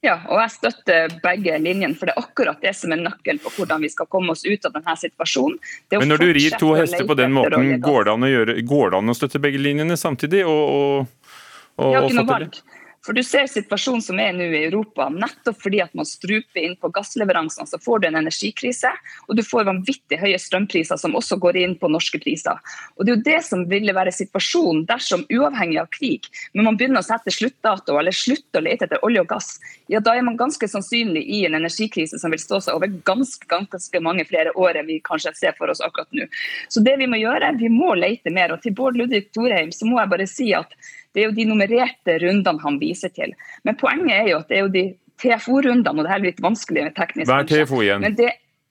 [0.00, 3.52] Ja, og jeg støtter begge linjene, for det er akkurat det som er nøkkelen på
[3.52, 5.58] hvordan vi skal komme oss ut av denne situasjonen.
[5.92, 9.12] Men når du rir to hester på den måten, går det gjøre, går det an
[9.12, 10.46] å støtte begge linjene samtidig?
[10.48, 11.34] og, og,
[11.76, 12.69] og, og få til det?
[13.06, 15.08] For du ser situasjonen som er nå i Europa.
[15.08, 18.90] Nettopp fordi at man struper inn på gassleveransene, så får du en energikrise.
[19.28, 22.60] Og du får vanvittig høye strømpriser som også går inn på norske priser.
[22.96, 26.76] Og Det er jo det som ville være situasjonen dersom, uavhengig av krig, men man
[26.76, 29.50] begynner å sette sluttdato eller slutte å lete etter olje og gass,
[29.90, 33.46] ja da er man ganske sannsynlig i en energikrise som vil stå seg over ganske,
[33.50, 36.28] ganske mange flere år enn vi kanskje ser for oss akkurat nå.
[36.68, 38.54] Så det vi må gjøre, vi må lete mer.
[38.54, 40.76] Og til Bård Ludvig Thorheim så må jeg bare si at
[41.14, 43.32] det er jo de nummererte rundene han viser til.
[43.66, 44.84] Men poenget er jo at det er jo de
[45.20, 47.28] TFO-rundene, og det er litt vanskelig med teknisk.
[47.30, 48.04] Hva er TFO igjen?
[48.04, 48.30] Men det,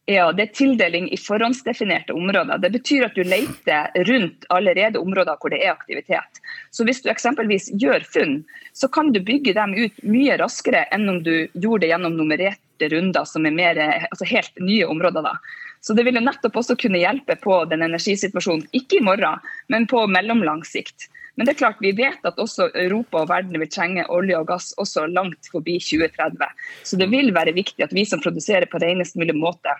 [0.10, 2.58] ja, det er tildeling i forhåndsdefinerte områder.
[2.64, 6.42] Det betyr at du leter rundt allerede områder hvor det er aktivitet.
[6.74, 8.40] Så hvis du eksempelvis gjør funn,
[8.74, 12.90] så kan du bygge dem ut mye raskere enn om du gjorde det gjennom nummererte
[12.90, 15.30] runder som er mer, altså helt nye områder.
[15.30, 15.36] da.
[15.82, 19.40] Så det vil jo nettopp også kunne hjelpe på den energisituasjonen, ikke i morgen,
[19.72, 21.08] men på mellomlang sikt.
[21.40, 24.50] Men det er klart, vi vet at også Europa og verden vil trenge olje og
[24.50, 26.50] gass også langt forbi 2030.
[26.84, 29.72] Så det vil være viktig at vi som produserer på renest mulig måte,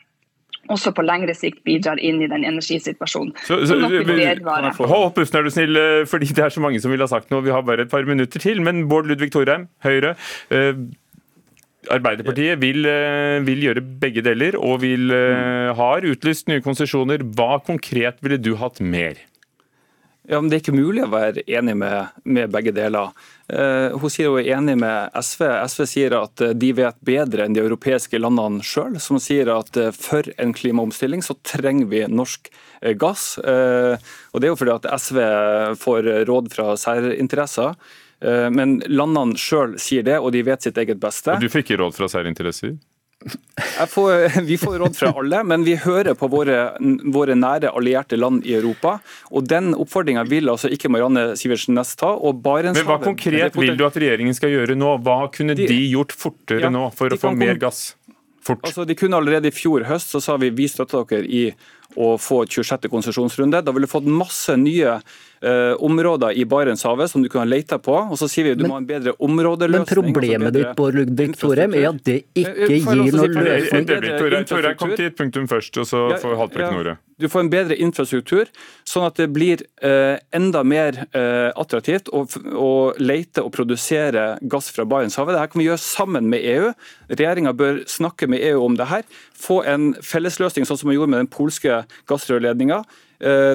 [0.70, 3.34] også på lengre sikt bidrar inn i den energisituasjonen.
[3.48, 7.04] Så, så, Hold pusten er du snill, eh, fordi det er så mange som vil
[7.04, 7.44] ha sagt noe.
[7.46, 8.62] Vi har bare et par minutter til.
[8.64, 10.16] Men Bård Ludvig Thorheim, Høyre.
[11.90, 15.10] Eh, Arbeiderpartiet vil, eh, vil, gjøre begge deler og vil,
[15.76, 17.24] har utlyst nye konsesjoner.
[17.36, 19.18] Hva konkret ville du hatt mer?
[20.30, 23.16] Ja, men Det er ikke mulig å være enig med, med begge deler.
[23.50, 25.42] Uh, hun sier hun er enig med SV.
[25.66, 29.80] SV sier at eh, de vet bedre enn de europeiske landene sjøl, som sier at
[29.98, 32.52] for en klimaomstilling så trenger vi norsk
[33.02, 33.40] gass.
[33.42, 35.18] og Det er jo fordi at SV
[35.82, 37.74] får råd fra særinteresser.
[38.20, 41.38] Men landene sjøl sier det, og de vet sitt eget beste.
[41.38, 42.74] Og Du fikk ikke råd fra særinteresser?
[43.88, 46.60] Får, vi får råd fra alle, men vi hører på våre,
[47.12, 49.00] våre nære allierte land i Europa.
[49.32, 52.14] og Den oppfordringa vil altså ikke Marianne Sivertsen Næss ta.
[52.16, 54.98] og Men Hva konkret vil du at regjeringen skal gjøre nå?
[55.04, 57.96] Hva kunne de, de gjort fortere ja, nå for å få mer gass?
[58.42, 58.64] Fort.
[58.64, 61.50] Altså, de kunne Allerede i fjor høst så sa vi vi støtter dere i
[62.00, 62.88] å få 26.
[62.88, 63.60] konsesjonsrunde.
[63.66, 65.00] Da ville du fått masse nye
[65.42, 67.96] eh, områder i Barentshavet som du kunne lete på.
[67.96, 69.86] Og så sier vi du men, må ha en bedre områdeløsning.
[69.86, 74.48] Men problemet ditt Bård Ludvig Thorheim, er at det ikke eh, eh, gir noen løsning.
[74.50, 76.98] Tore, kom til et punktum først, og så får Haltbrekken ordet.
[77.20, 78.48] Du får en bedre infrastruktur,
[78.88, 82.24] sånn at det blir eh, enda mer eh, attraktivt å,
[82.56, 85.36] å, lete og produsere gass fra Barentshavet.
[85.36, 86.72] Dette kan vi gjøre sammen med EU.
[87.12, 89.04] Regjeringa bør snakke med EU om det her.
[89.36, 93.06] Få en fellesløsning, sånn som man gjorde med den polske gassrørledninger eh,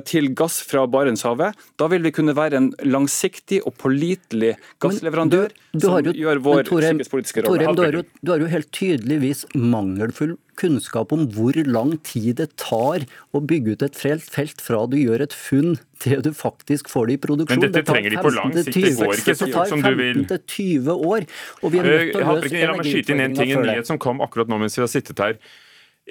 [0.05, 1.57] til gass fra Barentshavet.
[1.81, 4.55] Da vil vi kunne være en langsiktig og pålitelig
[4.85, 7.65] gassleverandør du, du som jo, gjør vår Torheim, sikkerhetspolitiske rolle.
[7.65, 12.39] Torheim, du, har jo, du har jo helt tydeligvis mangelfull kunnskap om hvor lang tid
[12.41, 13.05] det tar
[13.35, 17.17] å bygge ut et felt fra du gjør et funn til du faktisk får det
[17.19, 17.63] i produksjon.
[17.63, 20.23] Men dette trenger de på lang sikt, det går ikke så fort som du vil.
[20.23, 21.27] Det tar 15 20 år,
[21.63, 23.91] og vi er nødt til å løse La meg skyte inn en ting, en nyhet
[23.91, 25.37] som kom akkurat nå mens vi har sittet her.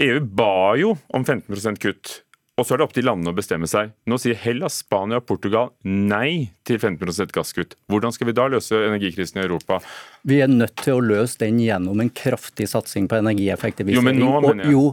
[0.04, 2.20] EU ba jo om 15% kutt.
[2.54, 3.96] Og så er det opp til landene å bestemme seg.
[4.06, 7.74] Nå sier Hellas, Spania og Portugal nei til 15 gasskutt.
[7.90, 9.80] Hvordan skal vi da løse energikrisen i Europa?
[10.30, 13.98] Vi er nødt til å løse den gjennom en kraftig satsing på energieffektivisering.
[13.98, 14.76] Jo, men nå mener jeg...
[14.76, 14.92] jo,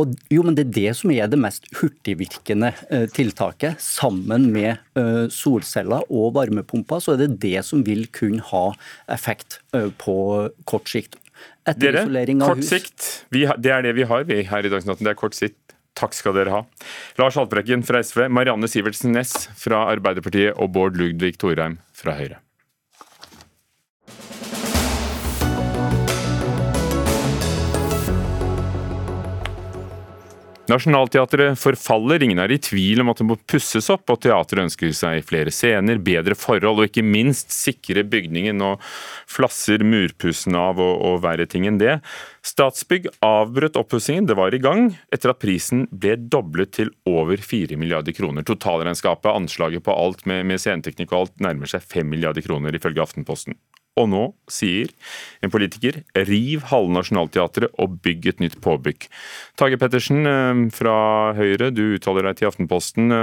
[0.00, 3.76] og, jo, men Det er det som er det mest hurtigvirkende eh, tiltaket.
[3.84, 8.64] Sammen med eh, solceller og varmepumper, så er det det som vil kunne ha
[9.12, 10.16] effekt eh, på
[10.64, 11.20] kort sikt.
[11.80, 12.06] Dere,
[12.40, 13.26] kort sikt.
[13.32, 15.04] Vi, det er det vi har vi her i Dagsnytt.
[15.04, 15.73] Det er kort sikt.
[15.94, 16.62] Takk skal dere ha.
[17.20, 22.43] Lars Haltbrekken fra SV, Marianne Sivertsen Næss fra Arbeiderpartiet og Bård Ludvig Thorheim fra Høyre.
[30.64, 34.94] Nationaltheatret forfaller, ingen er i tvil om at det må pusses opp, og teatret ønsker
[34.96, 38.56] seg flere scener, bedre forhold og ikke minst sikre bygningen.
[38.62, 38.70] Nå
[39.28, 41.98] flasser murpussen av og, og verre ting enn det.
[42.48, 47.76] Statsbygg avbrøt oppussingen, det var i gang, etter at prisen ble doblet til over 4
[47.80, 48.48] milliarder kroner.
[48.48, 53.04] Totalregnskapet, anslaget på alt med, med sceneteknikk og alt, nærmer seg 5 milliarder kroner, ifølge
[53.04, 53.60] Aftenposten.
[54.00, 54.90] Og nå sier
[55.44, 59.06] en politiker riv halve Nationaltheatret og bygg et nytt påbygg.
[59.60, 60.96] Tage Pettersen eh, fra
[61.38, 63.14] Høyre, du uttaler deg til Aftenposten.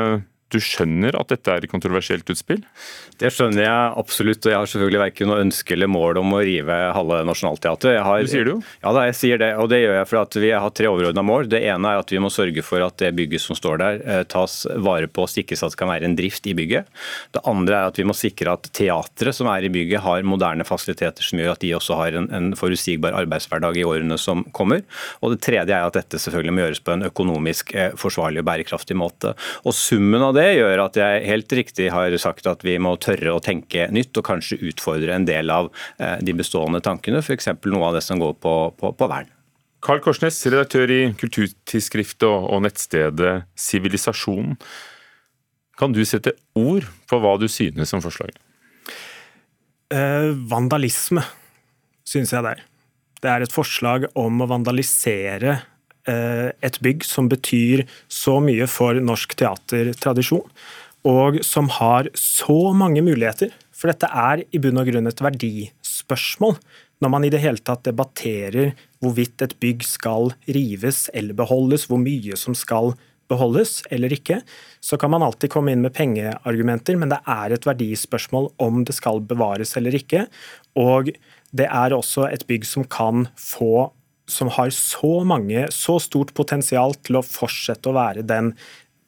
[0.52, 2.60] Du skjønner at dette er et kontroversielt utspill?
[3.22, 6.41] Det skjønner jeg absolutt, og jeg har selvfølgelig verken noe ønske eller mål om å
[6.43, 8.02] rive halve Nationaltheatret.
[8.02, 8.60] Du sier det jo?
[8.82, 11.24] Ja, da, jeg sier det, og det gjør jeg for at vi har tre overordna
[11.26, 11.47] mål.
[11.52, 14.24] Det ene er at vi må sørge for at det bygget som står der, eh,
[14.28, 16.89] tas vare på og sikres at det kan være en drift i bygget.
[17.36, 20.68] Det andre er at vi må sikre at teatret som er i bygget har moderne
[20.68, 24.84] fasiliteter som gjør at de også har en, en forutsigbar arbeidshverdag i årene som kommer.
[25.22, 28.49] Og det tredje er at dette selvfølgelig må gjøres på en økonomisk eh, forsvarlig og
[28.49, 29.36] bærekraftig måte.
[29.64, 32.96] Og summen av det det gjør at jeg helt riktig har sagt at vi må
[33.02, 35.70] tørre å tenke nytt og kanskje utfordre en del av
[36.02, 37.52] eh, de bestående tankene, f.eks.
[37.70, 39.30] noe av det som går på, på, på vern.
[39.82, 44.58] Karl Korsnes, redaktør i kulturtidsskriftet og nettstedet Sivilisasjonen.
[45.80, 48.38] Kan du sette ord på hva du synes om forslaget?
[49.92, 51.24] Eh, vandalisme,
[52.08, 52.62] synes jeg det er.
[53.22, 55.58] Det er et forslag om å vandalisere
[56.08, 60.47] et bygg som betyr så mye for norsk teatertradisjon,
[61.08, 63.54] og som har så mange muligheter.
[63.74, 66.58] For dette er i bunn og grunn et verdispørsmål.
[67.02, 72.02] Når man i det hele tatt debatterer hvorvidt et bygg skal rives eller beholdes, hvor
[72.02, 72.93] mye som skal
[73.32, 74.41] beholdes eller ikke,
[74.84, 78.93] så kan man alltid komme inn med pengeargumenter, men det er et verdispørsmål om det
[78.97, 80.28] skal bevares eller ikke.
[80.78, 81.10] Og
[81.52, 83.89] det er også et bygg som kan få
[84.32, 88.54] som har så mange, så stort potensial til å fortsette å være den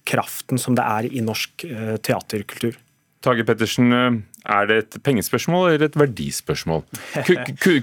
[0.08, 2.76] kraften som det er i norsk eh, teaterkultur.
[3.24, 6.84] Tage Pettersen, eh, er det et pengespørsmål eller et verdispørsmål?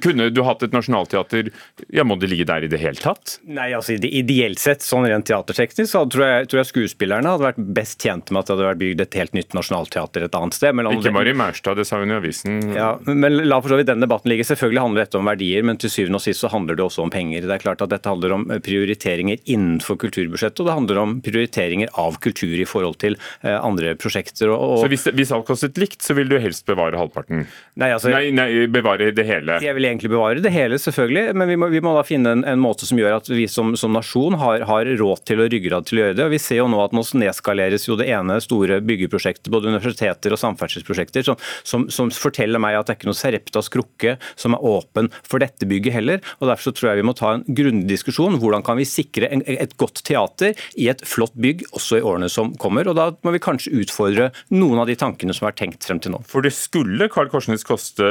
[0.04, 1.50] Kunne du hatt et nasjonalteater,
[1.94, 3.38] ja, må det ligge der i det hele tatt?
[3.48, 7.60] Nei, altså Ideelt sett, sånn rent teaterteknisk, så tror jeg, tror jeg, skuespillerne hadde vært
[7.80, 10.82] best tjent med at det hadde vært bygd et helt nytt nasjonalteater et annet sted.
[10.90, 12.60] Ikke Mari Maurstad, det sa hun i avisen.
[12.76, 14.44] Ja, men La for så vidt den debatten ligge.
[14.48, 17.12] Selvfølgelig handler dette om verdier, men til syvende og sist så handler det også om
[17.12, 17.46] penger.
[17.46, 21.90] Det er klart at Dette handler om prioriteringer innenfor kulturbudsjettet, og det handler om prioriteringer
[22.00, 24.52] av kultur i forhold til eh, andre prosjekter.
[24.54, 24.80] Og.
[24.84, 27.46] Så hvis, hvis alt kostet likt, så vil du helst bevare halvparten?
[27.80, 29.58] Nei, altså, nei, nei, bevare det hele?
[29.62, 31.34] Jeg vil egentlig bevare det hele, selvfølgelig.
[31.38, 33.72] Men vi må, vi må da finne en, en, måte som gjør at vi som,
[33.78, 36.26] som nasjon har, har, råd til og ryggrad til å gjøre det.
[36.26, 40.34] Og Vi ser jo nå at nå nedskaleres jo det ene store byggeprosjektet, både universiteter
[40.34, 44.56] og samferdselsprosjekter, som, som, som, forteller meg at det er ikke noe Sereptas krukke som
[44.56, 46.24] er åpen for dette bygget heller.
[46.40, 48.38] og Derfor så tror jeg vi må ta en grundig diskusjon.
[48.42, 52.30] Hvordan kan vi sikre en, et godt teater i et flott bygg også i årene
[52.32, 52.90] som kommer?
[52.90, 56.14] og Da må vi kanskje utfordre noen av de tankene som er tenkt frem til
[56.14, 56.22] nå.
[56.28, 58.06] For det skulle Karl Korsnes koste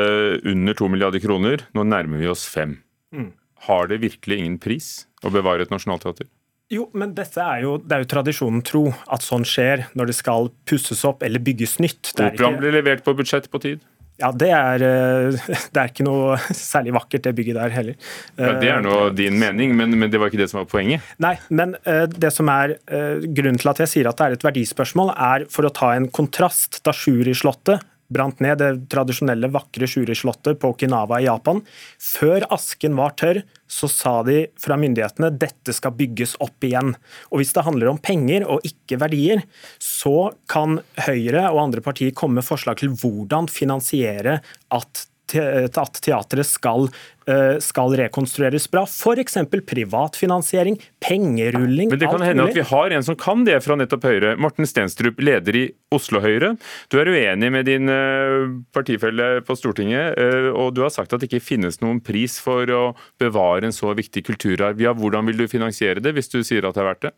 [0.48, 1.66] under to milliarder kroner.
[1.76, 2.78] Nå nærmer vi oss fem.
[3.16, 3.32] Mm.
[3.68, 4.92] Har det virkelig ingen pris
[5.24, 6.30] å bevare et nasjonalteater?
[6.70, 10.18] Jo, men dette er jo, det er jo tradisjonen tro at sånn skjer når det
[10.20, 12.12] skal pusses opp eller bygges nytt.
[12.14, 13.82] Operaen ble levert på budsjett på tid?
[14.20, 18.10] Ja, det er, eh, det er, ikke noe særlig vakkert, det bygget der heller.
[18.36, 20.70] Ja, Det er nå eh, din mening, men, men, det var ikke det som var
[20.70, 21.06] poenget?
[21.24, 22.76] Nei, men eh, det som er
[23.24, 26.10] grunnen til at jeg sier at det er et verdispørsmål, er for å ta en
[26.12, 26.84] kontrast.
[26.86, 31.62] Da Sjuri-slottet brant ned det tradisjonelle vakre Shuri-slottet på Okinawa i Japan.
[32.02, 36.96] Før asken var tørr, så sa de fra myndighetene dette skal bygges opp igjen.
[37.30, 39.46] Og Hvis det handler om penger og ikke verdier,
[39.78, 44.40] så kan Høyre og andre partier komme med forslag til hvordan finansiere
[44.74, 45.06] at
[45.38, 46.90] at teatret skal,
[47.28, 48.84] eh, skal rekonstrueres bra.
[48.84, 49.38] F.eks.
[49.68, 51.90] privatfinansiering, pengerulling.
[51.90, 54.36] Men Det kan hende at vi har en som kan det fra nettopp Høyre.
[54.38, 56.56] Morten Stenstrup, leder i Oslo Høyre.
[56.90, 61.22] Du er uenig med din eh, partifelle på Stortinget, eh, og du har sagt at
[61.22, 62.84] det ikke finnes noen pris for å
[63.20, 64.80] bevare en så viktig kulturarv.
[64.82, 67.16] Ja, hvordan vil du finansiere det, hvis du sier at det er verdt det?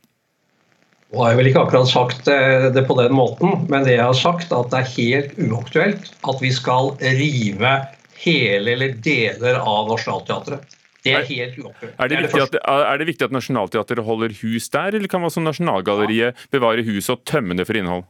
[1.11, 2.27] Nå har jeg vel ikke akkurat sagt
[2.71, 6.05] det på den måten, men det jeg har sagt er at det er helt uaktuelt
[6.31, 7.73] at vi skal rive
[8.21, 10.77] hele eller deler av Nationaltheatret.
[11.01, 11.55] Det er helt.
[11.57, 15.23] Er det, det, er det, er det viktig at Nationaltheatret holder hus der, eller kan
[15.25, 18.05] også Nasjonalgalleriet bevare huset og tømme det for innhold?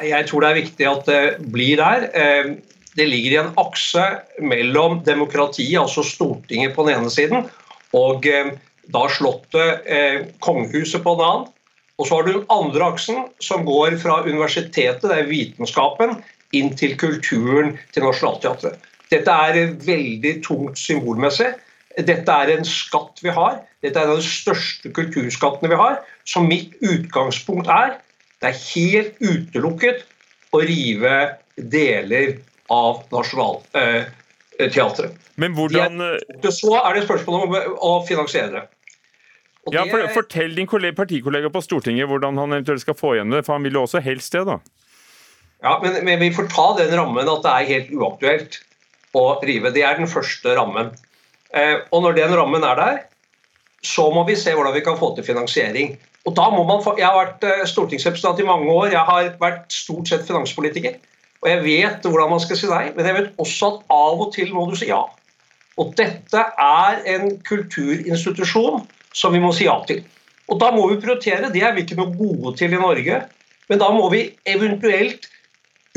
[0.00, 1.22] Jeg tror det er viktig at det
[1.52, 2.06] blir der.
[2.16, 2.54] Eh,
[2.96, 4.04] det ligger i en akse
[4.40, 7.44] mellom demokratiet, altså Stortinget på den ene siden,
[7.96, 8.54] og eh,
[8.92, 11.50] da Slottet, eh, kongehuset på den annen.
[12.00, 16.16] Og så har du den andre aksen, som går fra universitetet, det er vitenskapen,
[16.56, 18.80] inn til kulturen til Nationaltheatret.
[19.12, 21.50] Dette er veldig tungt symbolmessig.
[22.00, 23.60] Dette er en skatt vi har.
[23.84, 26.00] Dette er en av de største kulturskattene vi har.
[26.24, 27.98] Så mitt utgangspunkt er
[28.42, 30.02] det er helt utelukket
[30.52, 31.16] å rive
[31.56, 32.38] deler
[32.72, 35.10] av Nationaltheatret.
[35.12, 36.00] Eh, Men hvordan
[36.50, 38.64] Så er det spørsmål om å finansiere det.
[39.62, 43.44] Og ja, for, Fortell din partikollega på Stortinget hvordan han eventuelt skal få igjen det,
[43.46, 44.58] for han vil jo også helst det, da.
[45.62, 48.58] Ja, men, men vi får ta den rammen at det er helt uaktuelt
[49.18, 49.72] å rive.
[49.74, 50.92] Det er den første rammen.
[51.52, 53.00] Eh, og når den rammen er der,
[53.84, 55.96] så må vi se hvordan vi kan få til finansiering.
[56.26, 59.32] Og da må man få, Jeg har vært eh, stortingsrepresentant i mange år, jeg har
[59.40, 61.00] vært stort sett finanspolitiker.
[61.42, 64.32] Og jeg vet hvordan man skal si nei, men jeg vet også at av og
[64.34, 65.02] til må du si ja.
[65.80, 68.84] Og dette er en kulturinstitusjon
[69.16, 70.04] som vi må si ja til.
[70.52, 71.50] Og da må vi prioritere.
[71.50, 73.22] Det er vi ikke noe gode til i Norge.
[73.70, 75.26] Men da må vi eventuelt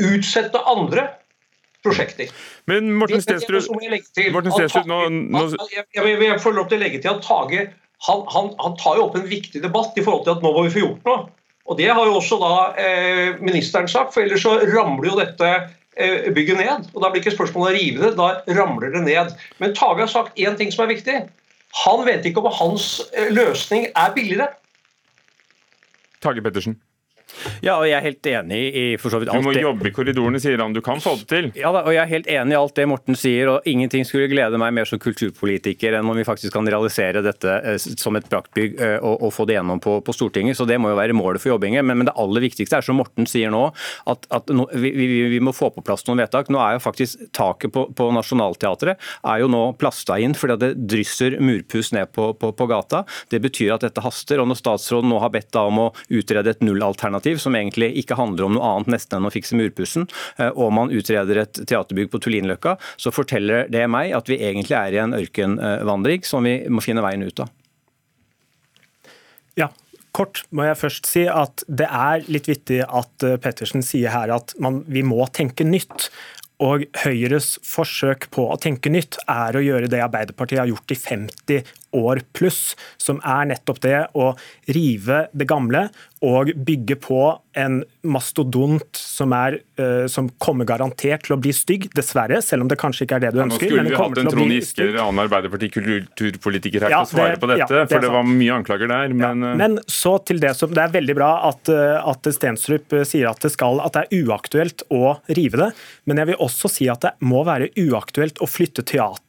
[0.02, 1.08] utsette andre
[1.84, 2.32] prosjekter.
[2.66, 5.42] Men Morten Stensrud nå, nå...
[5.70, 7.68] Jeg, jeg, jeg får lov til å legge til at Tage
[8.06, 10.66] han, han, han, tar jo opp en viktig debatt i forhold til at nå må
[10.66, 11.22] vi få gjort noe.
[11.66, 15.48] Og Det har jo også da eh, ministeren sagt, for ellers så ramler jo dette
[15.96, 16.90] eh, bygget ned.
[16.92, 19.32] og Da blir ikke spørsmålet å rive det, da ramler det ned.
[19.62, 21.24] Men Tage har sagt én ting som er viktig.
[21.82, 24.52] Han vet ikke om hans eh, løsning er billigere.
[26.22, 26.78] Tage Pettersen.
[27.64, 29.62] Ja, og jeg er helt enig i for så vidt alt Du må det.
[29.64, 30.74] jobbe i korridorene, sier han.
[30.76, 31.48] Du kan få det til.
[31.58, 34.58] Ja, og jeg er helt enig i alt det Morten sier, og ingenting skulle glede
[34.60, 38.78] meg mer som kulturpolitiker enn om vi faktisk kan realisere dette eh, som et praktbygg
[38.80, 40.58] eh, og, og få det gjennom på, på, Stortinget.
[40.58, 41.84] Så det må jo være målet for jobbingen.
[41.86, 43.64] Men, men det aller viktigste er, som Morten sier nå,
[44.06, 46.50] at, at no, vi, vi, vi, må få på plass noen vedtak.
[46.52, 50.72] Nå er jo faktisk taket på, på Nationaltheatret er jo nå plasta inn fordi det
[50.88, 53.02] drysser murpuss ned på, på, på gata.
[53.32, 54.40] Det betyr at dette haster.
[54.40, 57.92] og Når statsråden nå har bedt deg om å utrede et nullalternativ alternativ som egentlig
[58.02, 60.08] ikke handler om noe annet nesten enn å fikse murpussen,
[60.38, 64.76] eh, og man utreder et teaterbygg på Tullinløkka, så forteller det meg at vi egentlig
[64.76, 67.50] er i en ørkenvandring som vi må finne veien ut av.
[69.56, 69.70] Ja,
[70.16, 74.32] Kort må jeg først si at det er litt vittig at eh, Pettersen sier her
[74.32, 76.08] at man, vi må tenke nytt.
[76.64, 80.96] Og Høyres forsøk på å tenke nytt er å gjøre det Arbeiderpartiet har gjort i
[80.96, 84.32] 50 år pluss, som er nettopp det å
[84.74, 85.88] rive det gamle
[86.24, 87.20] og bygge på
[87.56, 92.70] en mastodont som, er, uh, som kommer garantert til å bli stygg, dessverre, selv om
[92.70, 93.66] det kanskje ikke er det du ja, ønsker.
[93.66, 97.40] Nå skulle vi hatt en Trond Giske eller annen Arbeiderparti-kulturpolitiker her ja, til å svare
[97.40, 99.16] på dette, ja, det for det var mye anklager der.
[99.22, 99.52] Men, uh...
[99.60, 103.44] men så til det som Det er veldig bra at, uh, at Stensrup sier at
[103.44, 105.70] det, skal, at det er uaktuelt å rive det,
[106.08, 108.84] men jeg vil også si at det må være uaktuelt å flytte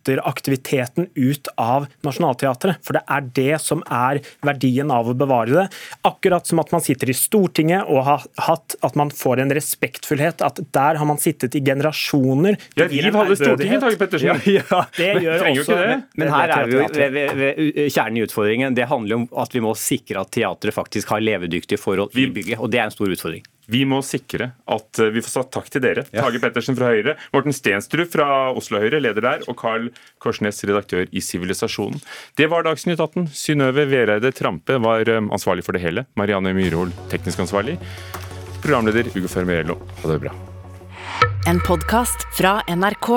[0.08, 2.80] teateraktiviteten ut av Nationaltheatret.
[2.86, 5.66] For det er det som er verdien av å bevare det.
[6.08, 10.44] Akkurat som at man sitter i Stortinget og har hatt at man får en respektfullhet.
[10.46, 12.58] At der har man sittet i generasjoner.
[12.80, 14.28] Ja, riv halve Stortinget, Tage Pettersen!
[14.28, 14.84] Ja, ja.
[14.98, 16.00] Det gjør men, også det.
[16.18, 18.78] Men her er vi jo ved, ved, ved kjernen i utfordringen.
[18.78, 22.60] Det handler om at vi må sikre at teatret faktisk har levedyktige forhold i bygget.
[22.62, 23.46] Og det er en stor utfordring.
[23.68, 26.06] Vi må sikre at eh, vi får sagt takk til dere.
[26.14, 26.24] Ja.
[26.24, 29.90] Tage Pettersen fra Høyre, Morten Stenstrup fra Oslo Høyre, leder der, og Carl
[30.24, 32.00] Korsnes, redaktør i Sivilisasjonen.
[32.40, 33.28] Det var Dagsnytt 18.
[33.36, 36.08] Synnøve Vereide Trampe var eh, ansvarlig for det hele.
[36.20, 37.76] Marianne Myrhol, teknisk ansvarlig.
[38.64, 39.82] Programleder Ugo Fermiello.
[40.02, 40.36] Ha det bra.
[41.48, 43.12] En podkast fra NRK.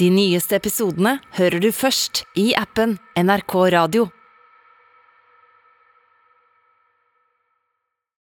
[0.00, 4.08] De nyeste episodene hører du først i appen NRK Radio.